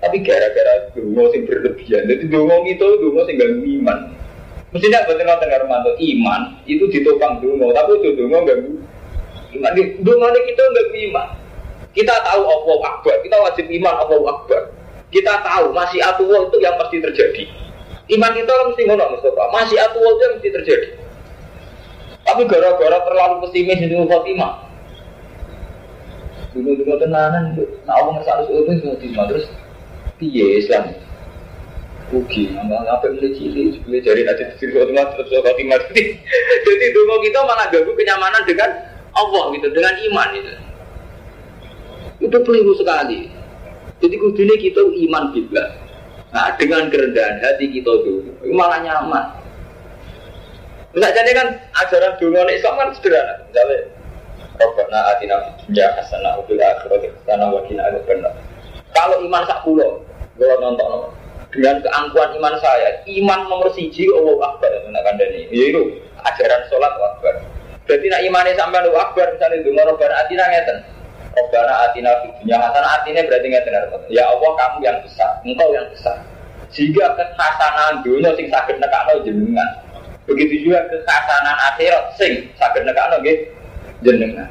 Tapi 0.00 0.16
gara-gara 0.24 0.88
dungo 0.96 1.28
sing 1.28 1.44
berlebihan 1.44 2.08
jadi 2.08 2.24
dungo 2.24 2.64
itu 2.64 2.88
dungo 3.04 3.20
sing 3.28 3.36
gak 3.36 3.52
iman. 3.52 3.98
Mestinya 4.72 5.04
betul 5.04 5.20
nggak 5.20 5.40
dengar 5.44 5.62
mantu 5.68 5.92
iman 6.00 6.40
itu 6.64 6.88
ditopang 6.88 7.44
dungo 7.44 7.68
tapi 7.76 8.00
itu 8.00 8.16
dungo 8.16 8.48
gak 8.48 8.58
iman. 9.60 9.70
Dungo 9.76 10.26
ini 10.32 10.40
kita 10.48 10.62
gak 10.72 10.88
iman. 11.04 11.28
Kita 11.92 12.14
tahu 12.24 12.42
Allah 12.48 12.78
Akbar 12.96 13.16
kita 13.20 13.36
wajib 13.44 13.68
iman 13.68 13.94
Allah 14.08 14.20
Akbar. 14.24 14.72
Kita 15.12 15.44
tahu 15.44 15.76
masih 15.76 16.00
atuwa 16.00 16.48
itu 16.48 16.56
yang 16.64 16.80
pasti 16.80 16.96
terjadi 16.96 17.44
iman 18.18 18.32
kita 18.34 18.52
mesti 18.70 18.82
ngono 18.88 19.04
Mustafa 19.14 19.42
masih 19.54 19.76
itu 19.78 19.98
yang 20.02 20.32
mesti 20.38 20.50
terjadi 20.50 20.88
tapi 22.30 22.46
gara-gara 22.46 22.98
terlalu 23.10 23.34
pesimis 23.42 23.82
itu 23.82 24.06
Fatimah. 24.06 24.70
Dulu-dulu 26.54 26.94
tenanan 26.98 27.54
itu, 27.54 27.66
nah 27.86 27.98
Allah 27.98 28.22
ngerasa 28.22 28.30
harus 28.42 28.48
itu 28.54 28.86
Fatimah 28.86 29.24
terus 29.26 29.44
piye 30.22 30.62
Islam. 30.62 30.94
Rugi, 32.10 32.54
nggak 32.54 32.90
apa 32.90 33.06
mulai 33.14 33.34
cilik, 33.38 33.86
boleh 33.86 34.00
jari 34.02 34.22
nanti 34.22 34.46
diri 34.62 34.72
Fatimah 34.78 35.04
terus 35.14 35.26
Fatimah. 35.30 35.78
Jadi 36.66 36.86
dulu 36.94 37.14
kita 37.26 37.38
malah 37.42 37.66
ganggu 37.66 37.92
kenyamanan 37.98 38.42
dengan 38.46 38.70
Allah 39.10 39.44
gitu, 39.58 39.66
dengan 39.74 39.94
iman 40.10 40.28
itu. 40.38 40.54
Itu 42.30 42.36
keliru 42.46 42.78
sekali. 42.78 43.26
Jadi 43.98 44.14
kudunya 44.22 44.54
kita 44.54 44.80
iman 44.86 45.34
juga. 45.34 45.64
Nah, 46.30 46.54
dengan 46.54 46.86
kerendahan 46.86 47.42
hati 47.42 47.66
kita 47.74 47.90
dulu, 48.06 48.30
malah 48.54 48.78
nyaman. 48.86 49.34
Enggak 50.94 51.14
jadi 51.14 51.30
kan 51.34 51.48
ajaran 51.86 52.18
dunia 52.18 52.46
Islam 52.50 52.74
kan 52.78 52.88
sederhana. 52.98 53.34
Misalnya, 53.46 53.78
Robbana 54.60 54.98
atina 55.16 55.36
dunya 55.64 55.86
hasanah 55.96 56.36
wa 56.36 56.42
fil 56.44 56.60
akhirati 56.60 57.08
hasanah 57.14 57.48
wa 57.48 57.60
qina 57.64 57.82
adzabannar. 57.88 58.34
Kalau 58.92 59.16
iman 59.24 59.42
sak 59.46 59.62
kula, 59.64 59.88
kula 60.36 60.54
nonton 60.60 61.14
dengan 61.50 61.82
keangkuhan 61.82 62.30
iman 62.38 62.54
saya, 62.62 63.00
iman 63.06 63.40
nomor 63.48 63.70
siji 63.74 64.06
Allah 64.12 64.54
Akbar 64.54 64.70
nak. 64.90 65.18
Ya 65.50 65.64
itu 65.72 65.82
ajaran 66.20 66.62
sholat 66.68 66.92
Akbar. 66.94 67.34
Berarti 67.88 68.06
nak 68.06 68.22
imannya 68.22 68.52
sampai 68.54 68.86
Allah 68.86 69.02
Akbar 69.02 69.26
misalnya 69.34 69.64
dungo 69.66 69.82
Robbana 69.82 70.14
atina 70.26 70.44
ngeten. 70.46 70.78
Robbana 71.30 71.74
atina 71.86 72.10
fid 72.26 72.32
dunya 72.42 72.58
hasanah 72.58 72.90
artinya 73.00 73.22
berarti 73.22 73.46
ngeten 73.54 73.74
Ya 74.10 74.26
Allah 74.26 74.50
kamu 74.58 74.76
yang 74.82 74.98
besar, 75.06 75.38
engkau 75.46 75.70
yang 75.70 75.86
besar. 75.94 76.18
Jika 76.74 77.14
kehasanan 77.14 78.02
dunia 78.02 78.34
sing 78.34 78.50
sakit 78.50 78.78
nekakno 78.78 79.22
jenengan, 79.22 79.68
Begitu 80.30 80.70
juga 80.70 80.86
kesasanan 80.86 81.58
akhirat 81.74 82.14
sing 82.14 82.46
sakit 82.54 82.86
nekakno 82.86 83.18
nggih 83.18 83.50
jenengan. 84.06 84.46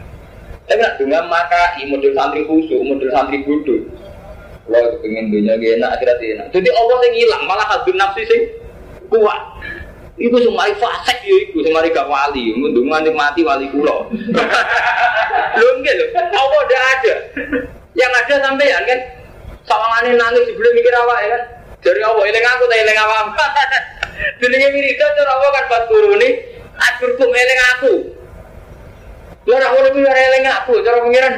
Tapi 0.67 0.75
nak 0.85 0.99
dengan 0.99 1.25
maka 1.31 1.79
model 1.87 2.13
santri 2.13 2.43
khusyuk, 2.45 2.83
model 2.83 3.09
santri 3.15 3.41
bodoh. 3.47 3.79
Kalau 4.69 5.01
pengen 5.01 5.33
dunia 5.33 5.57
gak 5.57 5.81
enak 5.81 5.89
akhirat 5.97 6.17
enak. 6.21 6.47
Jadi 6.53 6.69
Allah 6.69 6.97
yang 7.09 7.15
hilang 7.17 7.43
malah 7.49 7.65
hadun 7.73 7.97
nafsi 7.97 8.21
sing 8.27 8.41
kuat. 9.09 9.39
Iku 10.19 10.35
semua 10.43 10.67
fasek 10.75 11.23
yo 11.23 11.35
iku 11.47 11.63
sing 11.63 11.71
mari 11.71 11.95
gak 11.95 12.11
wali, 12.11 12.51
mendung 12.51 12.91
mati 12.91 13.39
wali 13.39 13.71
kula. 13.71 14.11
Lho 15.59 15.69
nggih 15.79 15.93
lho, 15.95 16.05
Allah 16.15 16.59
udah 16.59 16.81
ada. 16.99 17.15
Yang 17.95 18.11
ada 18.19 18.35
sampean 18.43 18.83
kan 18.83 18.99
sawangane 19.63 20.19
nangis 20.19 20.43
sebelum 20.51 20.71
mikir 20.75 20.91
awak 20.91 21.19
ya 21.23 21.27
kan. 21.35 21.43
Dari 21.79 22.01
Allah 22.03 22.23
eling 22.27 22.45
aku 22.47 22.63
ta 22.67 22.75
eling 22.75 22.99
awak. 22.99 23.25
Jenenge 24.43 24.67
wiridan 24.75 25.15
cara 25.15 25.31
apa 25.31 25.47
kan 25.55 25.65
pas 25.71 25.83
turune 25.87 26.29
aturkum 26.75 27.31
eling 27.31 27.61
aku. 27.75 27.93
Lha 29.47 29.55
ora 29.55 29.67
ngono 29.71 29.87
kuwi 29.95 30.03
ora 30.03 30.21
eling 30.31 30.45
aku, 30.51 30.73
cara 30.83 30.99
pengiran 30.99 31.35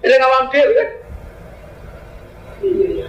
eling 0.00 0.22
awam 0.24 0.48
dhewe 0.48 0.72
kan. 0.72 0.88
Iya. 2.64 3.06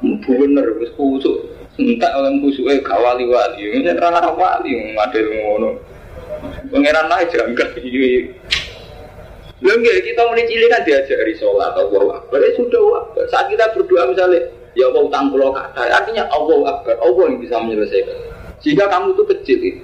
Bener 0.30 0.66
wis 0.80 0.90
kusuk. 0.96 1.59
Entak 1.80 2.12
orang 2.12 2.44
kusuke 2.44 2.84
gak 2.84 3.00
wali-wali. 3.00 3.64
Ini 3.64 3.96
ora 3.96 4.28
wali 4.36 4.92
model 4.92 5.26
ngono. 5.32 5.70
Pangeran 6.68 7.08
lah 7.08 7.24
janggal 7.24 7.68
iki. 7.80 8.28
Lha 9.60 9.72
kita 9.76 10.20
mulai 10.24 10.48
cilik 10.48 10.68
kan 10.72 10.84
diajari 10.84 11.32
sholat 11.36 11.76
Allah 11.76 12.20
Akbar. 12.20 12.40
Ya 12.40 12.52
sudah 12.56 13.12
Saat 13.28 13.52
kita 13.52 13.72
berdoa 13.76 14.08
misalnya 14.12 14.40
ya 14.76 14.88
Allah 14.88 15.02
utang 15.08 15.32
pulau 15.32 15.52
kata 15.52 15.82
artinya 15.90 16.24
Allah 16.30 16.78
akbar 16.78 16.96
Allah 17.00 17.24
yang 17.28 17.38
bisa 17.40 17.56
menyelesaikan. 17.60 18.16
Jika 18.60 18.84
kamu 18.88 19.16
itu 19.16 19.24
kecil 19.36 19.58
itu 19.60 19.82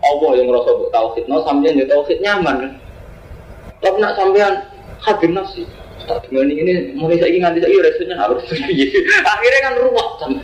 Allah 0.00 0.30
yang 0.38 0.46
merasa 0.50 0.70
buat 0.74 0.90
tauhid. 0.90 1.24
No 1.30 1.42
sampean 1.46 1.78
ya 1.78 1.86
tauhid 1.86 2.18
nyaman 2.18 2.56
kan? 2.66 2.72
Tapi 3.78 3.96
nak 4.02 4.14
sampean 4.18 4.54
hadir 5.02 5.30
nasi 5.30 5.62
tak 6.10 6.26
dengan 6.26 6.48
ini 6.50 6.96
mulai 6.96 7.20
saya 7.20 7.36
nganti 7.38 7.60
saya 7.62 7.76
rasanya 7.86 8.16
harus 8.18 8.42
akhirnya 9.36 9.60
kan 9.62 9.74
ruwet 9.78 10.08
sama 10.18 10.42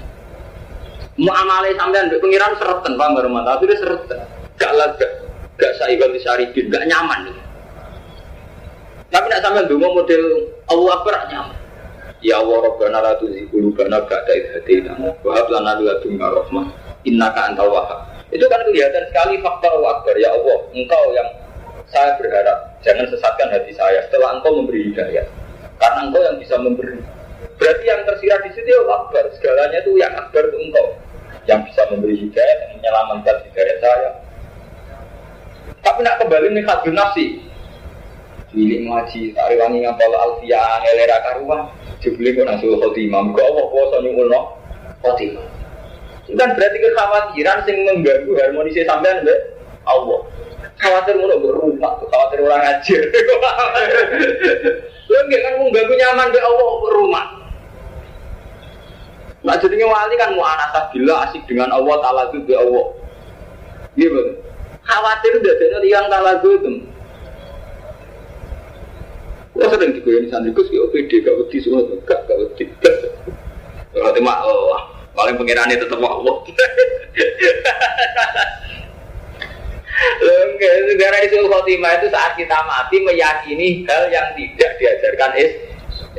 Mau 1.17 1.33
amale 1.33 1.73
sampean 1.73 2.13
mbek 2.13 2.21
pengiran 2.21 2.53
sereten 2.61 3.01
paham 3.01 3.17
baru 3.17 3.33
mata, 3.33 3.57
tapi 3.57 3.73
sereten. 3.73 4.21
Gak 4.61 4.73
lega, 4.77 5.09
gak 5.57 5.73
saibal 5.81 6.13
disaribin, 6.13 6.69
gak 6.69 6.85
nyaman. 6.85 7.33
Tapi 9.09 9.25
nak 9.33 9.41
sampean 9.41 9.65
dulu 9.65 9.97
model 9.97 10.53
Allah 10.69 10.93
Akbar 11.01 11.17
nyaman. 11.33 11.57
Ya 12.21 12.37
Allah 12.37 12.69
Rabbana 12.69 13.01
la 13.01 13.13
tuzigh 13.17 13.49
qulubana 13.49 14.05
ba'da 14.05 14.33
idh 14.33 14.61
hadaytana 14.61 15.09
wa 15.25 15.31
hab 15.37 15.49
lana 15.49 15.81
min 15.81 15.85
ladunka 15.89 16.27
rahmah 16.29 16.67
innaka 17.09 17.41
antal 17.49 17.73
wahhab. 17.73 18.13
Itu 18.29 18.45
kan 18.53 18.61
kelihatan 18.69 19.09
sekali 19.09 19.41
faktor 19.41 19.73
Allah 19.73 20.01
Akbar 20.01 20.21
ya 20.21 20.37
Allah, 20.37 20.69
engkau 20.77 21.05
yang 21.17 21.29
saya 21.89 22.13
berharap 22.21 22.77
jangan 22.85 23.09
sesatkan 23.09 23.49
hati 23.57 23.73
saya 23.73 24.05
setelah 24.13 24.37
engkau 24.37 24.53
memberi 24.53 24.93
hidayah. 24.93 25.25
Karena 25.81 26.13
engkau 26.13 26.21
yang 26.21 26.37
bisa 26.37 26.61
memberi. 26.61 27.01
Berarti 27.57 27.85
yang 27.89 28.05
tersirat 28.05 28.45
di 28.45 28.51
situ 28.53 28.69
ya 28.69 28.85
Allah 28.85 28.97
Akbar, 29.09 29.25
segalanya 29.33 29.79
itu 29.81 29.93
yang 29.97 30.13
Akbar 30.13 30.45
itu 30.53 30.61
engkau 30.61 31.06
yang 31.47 31.63
bisa 31.63 31.83
memberi 31.91 32.19
hidayah 32.19 32.55
dan 32.59 32.69
menyelamatkan 32.79 33.37
hidayah 33.51 33.77
saya. 33.79 34.11
Tapi 35.83 36.03
nak 36.03 36.19
kembali 36.19 36.47
nih 36.55 36.65
hadun 36.67 36.99
nafsi. 36.99 37.27
Milik 38.55 38.89
ngaji, 38.89 39.37
tari 39.37 39.55
wangi 39.59 39.85
ngapal 39.85 40.15
alfiyah, 40.17 40.83
ngelera 40.83 41.17
karuan. 41.23 41.61
Jubli 42.03 42.35
kok 42.35 42.47
nasul 42.47 42.79
khotimah, 42.79 43.35
kok 43.35 43.47
apa 43.47 43.63
kuasa 43.71 43.97
nyukulno 44.03 44.41
khotimah. 45.03 45.47
Itu 46.27 46.35
kan 46.35 46.59
berarti 46.59 46.79
kekhawatiran 46.83 47.59
yang 47.71 47.79
mengganggu 47.87 48.33
harmonisnya 48.35 48.91
sampean 48.91 49.23
mbak 49.23 49.39
Allah. 49.87 50.27
Khawatir 50.77 51.15
mau 51.17 51.39
berumah, 51.39 51.93
khawatir 52.11 52.39
orang 52.43 52.61
ngajir. 52.67 53.03
Lo 55.07 55.17
enggak 55.25 55.41
kan 55.47 55.55
mengganggu 55.63 55.95
nyaman 55.95 56.27
mbak 56.35 56.43
Allah 56.43 56.71
berumah. 56.83 57.27
Nah 59.47 59.55
jadinya 59.63 59.87
wali 59.87 60.15
kan 60.19 60.35
mau 60.35 60.43
anasa 60.43 60.91
bila 60.91 61.31
asik 61.31 61.47
dengan 61.47 61.71
Allah 61.71 62.03
Ta'ala 62.03 62.23
itu 62.35 62.43
be 62.43 62.55
Allah. 62.59 62.87
Iya 63.95 64.11
betul. 64.11 64.43
Khawatir 64.83 65.33
udah 65.39 65.55
jadi 65.55 65.87
yang 65.87 66.11
Ta'ala 66.11 66.43
itu. 66.43 66.51
Wah 69.57 69.71
sering 69.73 69.95
digoyang 69.97 70.29
santri 70.29 70.53
Gus 70.53 70.69
ki 70.69 70.77
OPD 70.77 71.25
gak 71.25 71.33
wedi 71.33 71.57
semua 71.65 71.87
gak 72.05 72.29
gak 72.29 72.37
wedi. 72.37 72.69
Kalau 73.95 74.13
tema 74.13 74.45
Allah 74.45 74.83
paling 75.17 75.39
pengirannya 75.41 75.81
tetap 75.81 76.03
Allah. 76.03 76.37
Negara 80.93 81.17
itu 81.25 81.41
khotimah 81.49 81.93
itu 82.03 82.13
saat 82.13 82.37
kita 82.37 82.59
mati 82.69 83.01
meyakini 83.01 83.89
hal 83.89 84.13
yang 84.13 84.37
tidak 84.37 84.77
diajarkan 84.77 85.31
is 85.41 85.53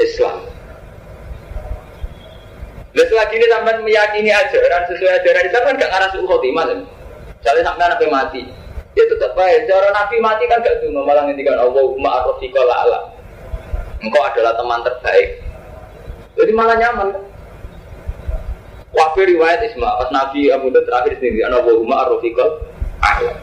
Islam. 0.02 0.57
Dan 2.98 3.06
selagi 3.14 3.38
ini 3.38 3.46
sampai 3.46 3.78
meyakini 3.86 4.34
ajaran 4.34 4.82
sesuai 4.90 5.22
ajaran 5.22 5.46
Islam 5.46 5.64
kan 5.70 5.76
gak 5.78 5.94
arah 5.94 6.10
suhu 6.10 6.26
khotimah 6.26 6.66
kan. 6.66 6.80
Misalnya 7.38 7.70
sampai 7.70 7.94
nabi 7.94 8.08
mati, 8.10 8.42
ya 8.98 9.06
tetap 9.06 9.38
baik. 9.38 9.70
Cara 9.70 9.94
nabi 9.94 10.18
mati 10.18 10.50
kan 10.50 10.66
gak 10.66 10.82
cuma 10.82 11.06
malah 11.06 11.30
ngendikan 11.30 11.62
Allahumma 11.62 12.26
arrofiqa 12.26 12.58
la'ala. 12.58 13.14
Engkau 14.02 14.18
adalah 14.26 14.58
teman 14.58 14.82
terbaik. 14.82 15.30
Jadi 16.42 16.52
malah 16.58 16.74
nyaman. 16.74 17.10
Wafi 18.98 19.22
riwayat 19.30 19.62
Isma, 19.62 19.94
pas 20.02 20.10
Nabi 20.10 20.50
Abu 20.50 20.74
Dhar 20.74 20.82
terakhir 20.90 21.22
sendiri, 21.22 21.46
Allahumma 21.46 22.02
arrofiqa 22.02 22.46
la'ala. 22.98 23.34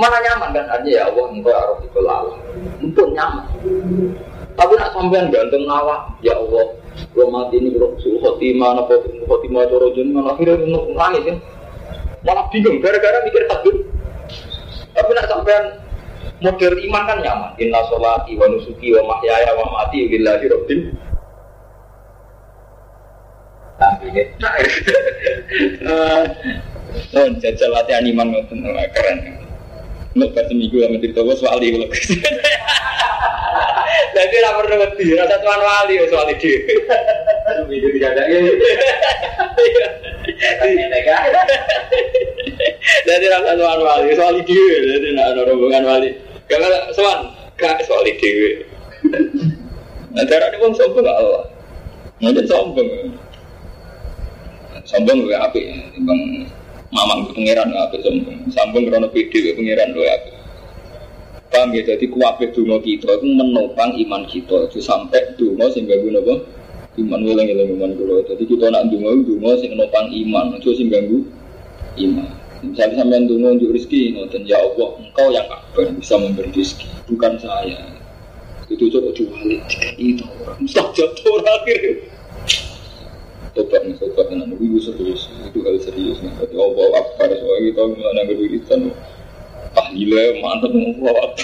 Malah 0.00 0.20
nyaman 0.32 0.48
kan 0.56 0.64
artinya 0.80 0.96
ya 0.96 1.02
Allah 1.12 1.24
engkau 1.28 1.52
arrofiqa 1.52 1.98
la'ala. 2.00 2.32
Untuk 2.80 3.12
nyaman. 3.12 3.44
Tapi 4.56 4.72
nak 4.80 4.96
sampean 4.96 5.28
gantung 5.28 5.68
nawa, 5.68 6.08
ya 6.24 6.32
Allah, 6.40 6.72
Gua 7.14 7.26
mati 7.30 7.58
ini 7.58 7.74
bro, 7.74 7.98
suhu 7.98 8.22
khotimah, 8.22 8.86
apa 8.86 9.02
khotimah 9.26 9.66
coro 9.66 9.90
jenengan 9.94 10.30
akhirnya 10.30 10.62
nangis 10.94 11.22
kan. 11.26 11.36
Malah 12.24 12.46
bingung, 12.50 12.78
gara-gara 12.80 13.22
mikir 13.26 13.44
takbir. 13.50 13.74
Tapi 14.94 15.10
nak 15.12 15.26
sampean 15.26 15.64
model 16.38 16.74
iman 16.90 17.02
kan 17.06 17.18
nyaman. 17.20 17.50
Inna 17.58 17.80
sholati 17.90 18.38
wa 18.38 18.46
nusuki 18.46 18.94
wa 18.94 19.14
mahyaya 19.14 19.52
wa 19.58 19.66
mati 19.74 20.06
billahi 20.06 20.46
rabbil 20.50 20.80
tapi 23.74 24.06
ini 24.10 24.22
Oh, 26.94 27.26
jajal 27.42 27.74
latihan 27.74 28.06
iman 28.06 28.30
ngoten 28.30 28.62
keren. 28.94 29.18
Nek 30.14 30.30
pas 30.30 30.46
minggu 30.46 30.78
sama 30.78 31.02
cerita 31.02 31.26
soal 31.34 31.58
di 31.58 31.74
Jadi 34.14 34.34
ora 34.38 34.50
perlu 34.62 34.76
wedi, 34.78 35.18
rasa 35.18 35.42
tuan 35.42 35.58
wali 35.58 35.94
wis 35.98 36.14
wali 36.14 36.34
dhewe. 36.38 36.74
Video 37.66 37.88
dijadake. 37.90 38.36
Jadi 43.04 43.24
rasa 43.26 43.50
tuan 43.58 43.80
wali 43.82 44.04
wis 44.14 44.22
wali 44.22 44.40
dhewe, 44.46 44.76
jadi 44.86 45.08
nek 45.18 45.26
ana 45.34 45.42
rombongan 45.50 45.82
wali. 45.82 46.10
Kalau 46.46 46.70
sowan 46.94 47.34
gak 47.58 47.82
wis 47.82 47.90
wali 47.90 48.14
dhewe. 48.22 48.50
Nah, 50.14 50.22
darah 50.30 50.46
ini 50.54 50.62
wong 50.62 50.78
sombong 50.78 51.02
gak 51.02 51.18
Allah. 51.18 51.44
Mungkin 52.22 52.46
sombong. 52.46 52.88
Sombong 54.86 55.26
gue 55.26 55.34
api, 55.34 55.60
bang 56.06 56.20
mamang 56.94 57.34
pangeran 57.34 57.74
api 57.74 57.98
sombong. 57.98 58.38
Sombong 58.54 58.86
karena 58.94 59.10
pede 59.10 59.58
pangeran 59.58 59.90
gue 59.90 60.06
api. 60.06 60.33
Paham 61.54 61.70
ya, 61.70 61.86
jadi 61.86 62.10
kuwabe 62.10 62.50
dungo 62.50 62.82
kita 62.82 63.14
itu 63.14 63.30
menopang 63.30 63.94
iman 63.94 64.26
kita 64.26 64.66
itu 64.66 64.82
sampai 64.82 65.38
dungo 65.38 65.70
sehingga 65.70 66.02
guna 66.02 66.18
apa? 66.18 66.34
Iman 66.98 67.22
ulang 67.22 67.46
ulang 67.46 67.70
iman 67.78 67.90
kulo. 67.94 68.26
Jadi 68.26 68.42
kita 68.42 68.74
nak 68.74 68.90
dungo 68.90 69.22
dungo 69.22 69.54
sing 69.62 69.70
menopang 69.70 70.10
iman, 70.10 70.58
itu 70.58 70.74
sing 70.74 70.90
ganggu 70.90 71.22
iman. 71.94 72.26
Misalnya 72.58 73.06
sampai 73.06 73.30
dungo 73.30 73.54
untuk 73.54 73.70
rezeki, 73.70 74.18
ngoten 74.18 74.42
ya 74.50 74.58
Allah, 74.58 74.98
engkau 74.98 75.30
yang 75.30 75.46
kabar 75.46 75.86
bisa 75.94 76.14
memberi 76.18 76.50
rezeki, 76.50 76.90
bukan 77.06 77.38
saya. 77.38 77.86
Itu 78.66 78.90
coba 78.90 79.14
diwalik 79.14 79.62
itu 79.94 80.26
orang 80.42 80.58
mustajab 80.58 81.14
orang 81.22 81.54
akhirnya. 81.62 81.92
Tobat 83.54 83.86
nih, 83.86 83.94
tobat 84.02 84.26
dengan 84.26 84.50
itu 84.58 84.82
serius, 84.82 85.30
itu 85.46 85.62
hal 85.62 85.78
serius 85.78 86.18
nih. 86.18 86.34
Jadi 86.34 86.58
Allah 86.58 86.98
akbar 86.98 87.30
soalnya 87.30 87.62
kita 87.70 87.82
mengenai 87.86 88.24
ngewiritan 88.26 88.80
tahlilnya 88.90 89.23
mantap 89.74 90.70
ngomong 90.70 91.18
apa 91.18 91.42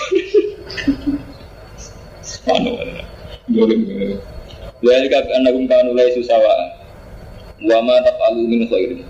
Subhanahu 2.22 2.78
wa 2.78 2.84
ta'ala 2.86 3.04
Boleh 3.50 3.78
Jadi 4.80 5.06
kata 5.10 5.30
anakum 5.42 5.66
kanu 5.66 5.92
lai 5.98 6.14
susawa 6.14 6.52
Wa 7.60 7.76
ma 7.84 8.00
taf'alu 8.00 8.48
min 8.48 8.64
khairin. 8.72 9.04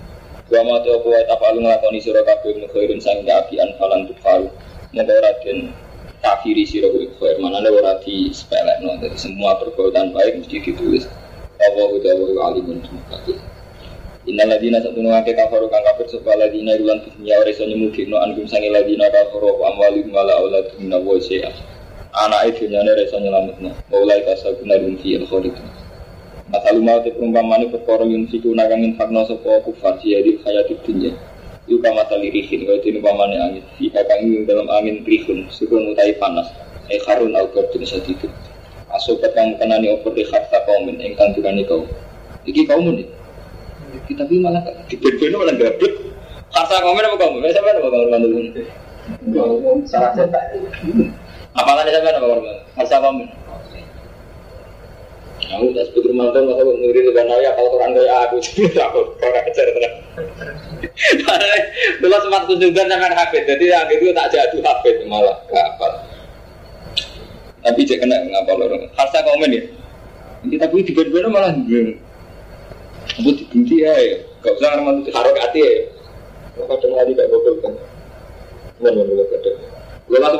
Wa 0.50 0.60
ma 0.66 0.82
ta'afu 0.82 1.06
wa 1.06 1.22
taf'alu 1.30 1.62
ngelakoni 1.62 2.00
sirah 2.02 2.24
kabir 2.26 2.58
min 2.58 2.66
khairin 2.74 2.98
Sang 2.98 3.22
keapian 3.22 3.70
falan 3.78 4.08
tukfaru 4.10 4.50
Moga 4.90 5.14
raden 5.22 5.70
kafiri 6.24 6.66
sirah 6.66 6.90
kuih 6.90 7.12
khair. 7.20 7.38
Mana 7.38 7.62
ada 7.62 7.70
ora 7.70 7.94
di 8.02 8.34
sepelek 8.34 8.82
no 8.82 8.98
Jadi 8.98 9.16
semua 9.20 9.54
perbuatan 9.62 10.10
baik 10.10 10.42
mesti 10.42 10.58
ditulis. 10.58 11.06
Allah 11.60 11.88
udah 11.94 12.14
alimun. 12.50 12.82
Terima 12.82 13.04
Inna 14.30 14.46
ladina 14.46 14.78
satu 14.78 15.02
nuwake 15.02 15.34
kafaru 15.34 15.66
kang 15.66 15.82
kafir 15.82 16.06
sapa 16.06 16.38
ladina 16.38 16.78
ilan 16.78 17.02
dunya 17.02 17.34
ora 17.34 17.50
iso 17.50 17.66
nyemugino 17.66 18.14
angkum 18.14 18.46
sange 18.46 18.70
ladina 18.70 19.10
kafaru 19.10 19.58
wa 19.58 19.74
amwalihim 19.74 20.14
wala 20.14 20.38
aulad 20.38 20.70
min 20.78 20.94
wa 20.94 21.18
syai'a. 21.18 21.50
Anak 22.14 22.54
itu 22.54 22.70
nyane 22.70 22.94
ora 22.94 23.02
iso 23.02 23.18
nyelametno. 23.18 23.74
Mulai 23.90 24.22
kasabuna 24.22 24.78
dum 24.78 24.94
fi 25.02 25.18
al 25.18 25.26
khalid. 25.26 25.58
Masalu 26.46 26.78
mau 26.78 27.02
te 27.02 27.10
perumpamane 27.10 27.74
perkara 27.74 28.06
yen 28.06 28.30
siku 28.30 28.54
nakang 28.54 28.86
infakno 28.86 29.26
sapa 29.26 29.66
kufar 29.66 29.98
ya 30.06 30.22
di 30.22 30.38
hayati 30.46 30.78
dunya. 30.86 31.10
Iku 31.66 31.82
kama 31.82 32.06
tali 32.06 32.30
rihin 32.30 32.70
kaya 32.70 32.78
dene 32.86 33.02
pamane 33.02 33.34
angin. 33.34 33.66
Fi 33.82 33.90
kang 33.90 34.46
dalam 34.46 34.70
angin 34.70 35.02
rihun 35.02 35.50
sukun 35.50 35.90
utai 35.90 36.14
panas. 36.22 36.46
E 36.86 37.02
karun 37.02 37.34
au 37.34 37.50
kardun 37.50 37.82
sadidun. 37.82 38.30
Asobat 38.94 39.34
kang 39.34 39.58
kenani 39.58 39.90
opo 39.90 40.14
di 40.14 40.22
khatta 40.22 40.62
kaumin 40.70 41.02
ingkang 41.02 41.34
durani 41.34 41.66
kau. 41.66 41.82
Iki 42.46 42.70
kaumun 42.70 43.02
iki 43.02 43.19
tapi 44.14 44.34
malah 44.42 44.62
di 44.86 44.96
malah 45.34 45.54
gablek 45.54 45.94
kata 46.50 46.76
komen 46.82 47.06
apa 47.06 47.16
kamu? 47.18 47.36
Saya 47.46 47.52
sampai 47.58 47.72
apa 47.78 47.88
kamu 47.88 48.06
mantul? 48.10 48.44
Salah 49.86 50.10
cetak. 50.14 50.44
Apalagi 51.54 51.90
sampai 51.94 52.14
apa 52.14 52.26
kamu? 52.26 52.52
Kata 52.78 52.96
komen. 52.98 53.28
Aku 55.50 55.74
tak 55.74 55.84
sebut 55.90 56.04
rumah 56.14 56.30
tuh 56.30 56.46
masa 56.46 56.62
ngiri 56.62 57.10
lebih 57.10 57.26
naya 57.26 57.50
kalau 57.58 57.74
Quran 57.74 57.90
kayak 57.96 58.16
aku 58.28 58.38
jadi 58.38 58.70
aku 58.86 59.00
orang 59.18 59.44
kejar 59.50 59.66
terus. 59.72 59.94
Dulu 61.98 62.16
sempat 62.22 62.42
kunjungan 62.46 62.86
sama 62.86 63.08
hafid, 63.18 63.42
jadi 63.50 63.64
yang 63.66 63.88
itu 63.90 64.14
tak 64.14 64.30
jadu 64.30 64.62
hafid 64.62 65.02
malah 65.10 65.42
kapal. 65.50 66.06
Tapi 67.66 67.80
cek 67.82 67.98
kena 67.98 68.16
ngapa 68.30 68.52
lorong. 68.56 68.84
Harsa 68.94 69.26
komen 69.26 69.50
ya. 69.50 69.62
Kita 70.46 70.70
pun 70.70 70.86
tiba-tiba 70.86 71.28
malah 71.28 71.52
Aku 71.52 71.98
dibenci 73.18 73.76
ya, 73.82 73.94
ya. 73.96 74.16
Gak 74.40 74.54
usah 74.56 74.68
ngarang 74.78 75.02
itu 75.02 75.10
harok 75.12 75.36
hati 75.40 75.60
ya. 75.60 75.72
Kadang 76.60 76.92
lagi 76.94 77.12
gak 77.16 77.28
gokil 77.32 77.54
kan. 77.64 77.74
Mana 78.80 79.02
mana 79.02 79.24
kadang. 79.28 79.58
Gue 80.10 80.18
waktu 80.18 80.38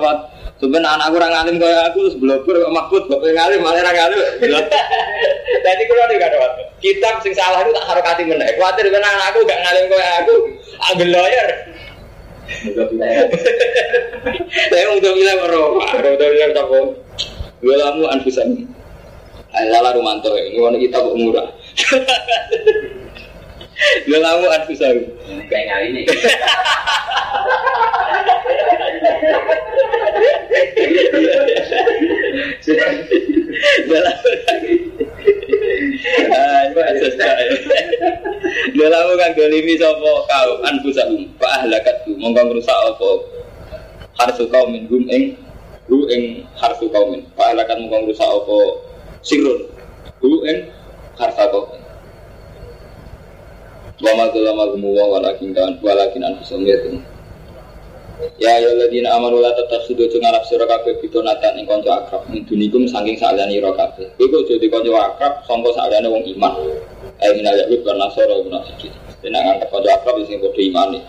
Sebenarnya 0.61 0.93
anak 0.93 1.17
kurang 1.17 1.33
alim 1.33 1.57
kayak 1.57 1.89
aku 1.89 2.05
terus 2.05 2.21
belobor 2.21 2.53
kok 2.53 2.75
makbut, 2.77 3.09
pengen 3.09 3.33
ngalim, 3.33 3.65
malah 3.65 3.81
orang 3.81 3.97
ngalim. 3.97 4.21
Jadi 5.65 5.83
ada 5.89 6.15
gak 6.21 6.31
ada 6.37 6.39
waktu. 6.45 6.63
Kitab 6.85 7.25
sing 7.25 7.33
salah 7.33 7.65
itu 7.65 7.73
tak 7.73 7.89
harokati 7.89 8.29
menaik. 8.29 8.61
Khawatir 8.61 8.93
karena 8.93 9.09
anakku 9.09 9.41
gak 9.49 9.57
ngalim 9.57 9.85
kau 9.89 9.97
aku, 9.97 10.35
ambil 10.93 11.09
lawyer. 11.17 11.49
Saya 14.69 14.85
untuk 14.93 15.13
bilang 15.17 15.39
merokok, 15.49 15.97
untuk 15.97 16.29
bilang 16.29 16.53
tak. 16.53 16.67
Gue 17.65 17.75
lamu 17.81 18.05
anfusan. 18.13 18.69
Lala 19.51 19.97
Rumanto 19.97 20.37
ini 20.37 20.61
warna 20.61 20.77
kita 20.77 21.01
kok 21.01 21.17
murah. 21.17 21.49
Gue 24.07 24.19
lamu 24.21 24.47
anfusan. 24.53 24.97
Kayak 25.49 25.67
kali 25.73 25.87
ini. 25.89 26.03
Dalam 38.77 39.17
kan 39.17 39.31
golimi 39.37 39.75
sopo 39.81 40.29
kau. 40.29 40.51
Anfusahum 40.65 41.29
fa 41.41 41.65
ahlakatu 41.65 42.13
mongko 42.21 42.41
ngrusak 42.53 42.77
apa? 42.77 43.11
Harsu 44.21 44.45
kaumin 44.53 44.85
hum 44.93 45.09
ing 45.09 45.37
hu 45.89 46.05
ing 46.13 46.45
harsu 46.57 46.93
kaumin. 46.93 47.25
Fa 47.33 47.57
ahlakat 47.57 47.81
mongko 47.81 48.13
ngrusak 48.13 48.29
apa? 48.29 48.59
Sirun. 49.25 49.73
Hu 50.21 50.45
ing 50.45 50.69
harsa 51.21 51.45
kaumin 51.53 51.83
wa 54.01 54.13
ma 54.17 54.25
dzalama 54.33 54.65
wa 54.73 55.05
walakin 55.13 55.53
kan 55.53 55.77
walakin 55.85 56.25
anfusahum 56.25 56.65
yatum 56.65 57.05
Ya 58.37 58.61
ya 58.61 58.77
ladina 58.77 59.17
amanu 59.17 59.41
la 59.41 59.49
tatakhidu 59.57 60.05
cung 60.13 60.21
arab 60.21 60.45
sira 60.45 60.69
kabeh 60.69 61.01
bitonatan 61.01 61.57
ing 61.57 61.65
kanca 61.65 62.05
akrab 62.05 62.29
min 62.29 62.45
dunikum 62.45 62.85
saking 62.85 63.17
saliyane 63.17 63.57
ira 63.57 63.73
kabeh. 63.73 64.13
Kok 64.21 64.45
dadi 64.45 64.69
kanca 64.69 64.93
akrab 64.93 65.41
sangka 65.49 65.73
saliyane 65.73 66.09
wong 66.13 66.25
iman. 66.37 66.53
Ayo 67.25 67.33
minal 67.41 67.57
yahud 67.57 67.81
lan 67.81 67.97
nasara 67.97 68.37
munafikin. 68.45 68.93
Dene 69.25 69.41
nganggep 69.41 69.73
kanca 69.73 69.89
akrab 69.97 70.21
sing 70.29 70.37
padha 70.37 70.61
imane. 70.61 71.01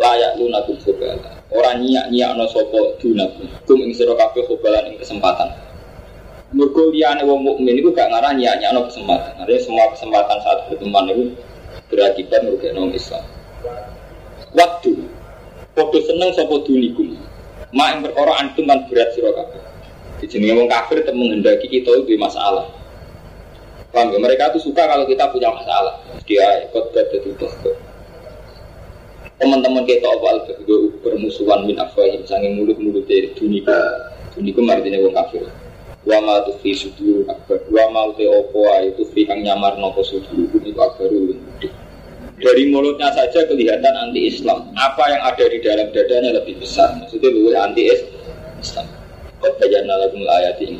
Layak 0.00 0.40
lunakum 0.40 0.76
khobala. 0.80 1.30
Ora 1.52 1.76
nyiak-nyiakno 1.76 2.44
sapa 2.48 2.80
dunakum. 2.96 3.44
Kum 3.68 3.84
ing 3.84 3.92
sira 3.92 4.16
kabeh 4.16 4.40
khobalan 4.48 4.88
ing 4.88 4.96
kesempatan. 4.96 5.52
Mergo 6.48 6.88
liyane 6.88 7.22
wong 7.28 7.44
mukmin 7.44 7.76
iku 7.76 7.92
gak 7.92 8.08
ngarah 8.08 8.32
nyiak-nyiakno 8.32 8.88
kesempatan. 8.88 9.36
Artinya 9.36 9.60
semua 9.60 9.84
kesempatan 9.92 10.36
saat 10.40 10.58
berteman 10.72 11.04
itu 11.12 11.24
berakibat 11.92 12.40
merugikan 12.44 12.80
orang 12.80 12.96
Islam. 12.96 13.24
Waktu 14.56 14.92
Podo 15.78 16.02
seneng 16.02 16.34
sapa 16.34 16.58
dunikum. 16.66 17.14
Mak 17.70 17.86
yang 17.86 18.00
perkara 18.02 18.34
antum 18.42 18.66
kan 18.66 18.82
berat 18.90 19.14
sira 19.14 19.30
kabeh. 19.30 19.62
Dijenenge 20.18 20.58
wong 20.58 20.66
kafir 20.66 21.06
tetap 21.06 21.14
menghendaki 21.14 21.70
kita 21.70 22.02
itu 22.02 22.18
masalah. 22.18 22.66
Paham 23.94 24.10
ya? 24.10 24.18
Mereka 24.18 24.58
tuh 24.58 24.58
suka 24.58 24.90
kalau 24.90 25.06
kita 25.06 25.30
punya 25.30 25.54
masalah. 25.54 26.02
Dia 26.26 26.66
ikut 26.66 26.90
jadi 26.90 27.30
dokter. 27.38 27.78
Teman-teman 29.38 29.86
kita 29.86 30.02
awal 30.02 30.42
bermusuhan 30.98 31.62
min 31.62 31.78
afwahim 31.78 32.26
sanging 32.26 32.58
mulut-mulut 32.58 33.06
dari 33.06 33.30
dunikum. 33.38 33.78
Dunikum 34.34 34.66
artinya 34.66 34.98
wong 34.98 35.14
kafir. 35.14 35.46
Wa 36.06 36.18
ma 36.22 36.44
tufi 36.46 36.76
sudur 36.76 37.26
akbar. 37.26 37.58
Wa 37.72 37.90
ma 37.90 38.10
te 38.14 38.26
opo 38.28 38.68
itu 38.84 39.02
fi 39.10 39.26
kang 39.26 39.42
nyamar 39.42 39.78
nopo 39.80 40.02
sudur 40.06 40.46
itu 40.52 40.78
akbarul 40.78 41.34
gede 41.34 41.70
dari 42.38 42.70
mulutnya 42.70 43.10
saja 43.10 43.44
kelihatan 43.50 43.94
anti 43.98 44.30
Islam. 44.30 44.70
Apa 44.78 45.10
yang 45.10 45.22
ada 45.26 45.44
di 45.50 45.58
dalam 45.58 45.90
dadanya 45.90 46.38
lebih 46.38 46.62
besar. 46.62 46.94
Maksudnya 47.02 47.34
lebih 47.34 47.54
anti 47.58 47.82
Islam. 48.62 48.86
Kau 49.38 49.54
baca 49.54 49.78
nalakum 49.86 50.22
ayat 50.26 50.58
ini 50.62 50.78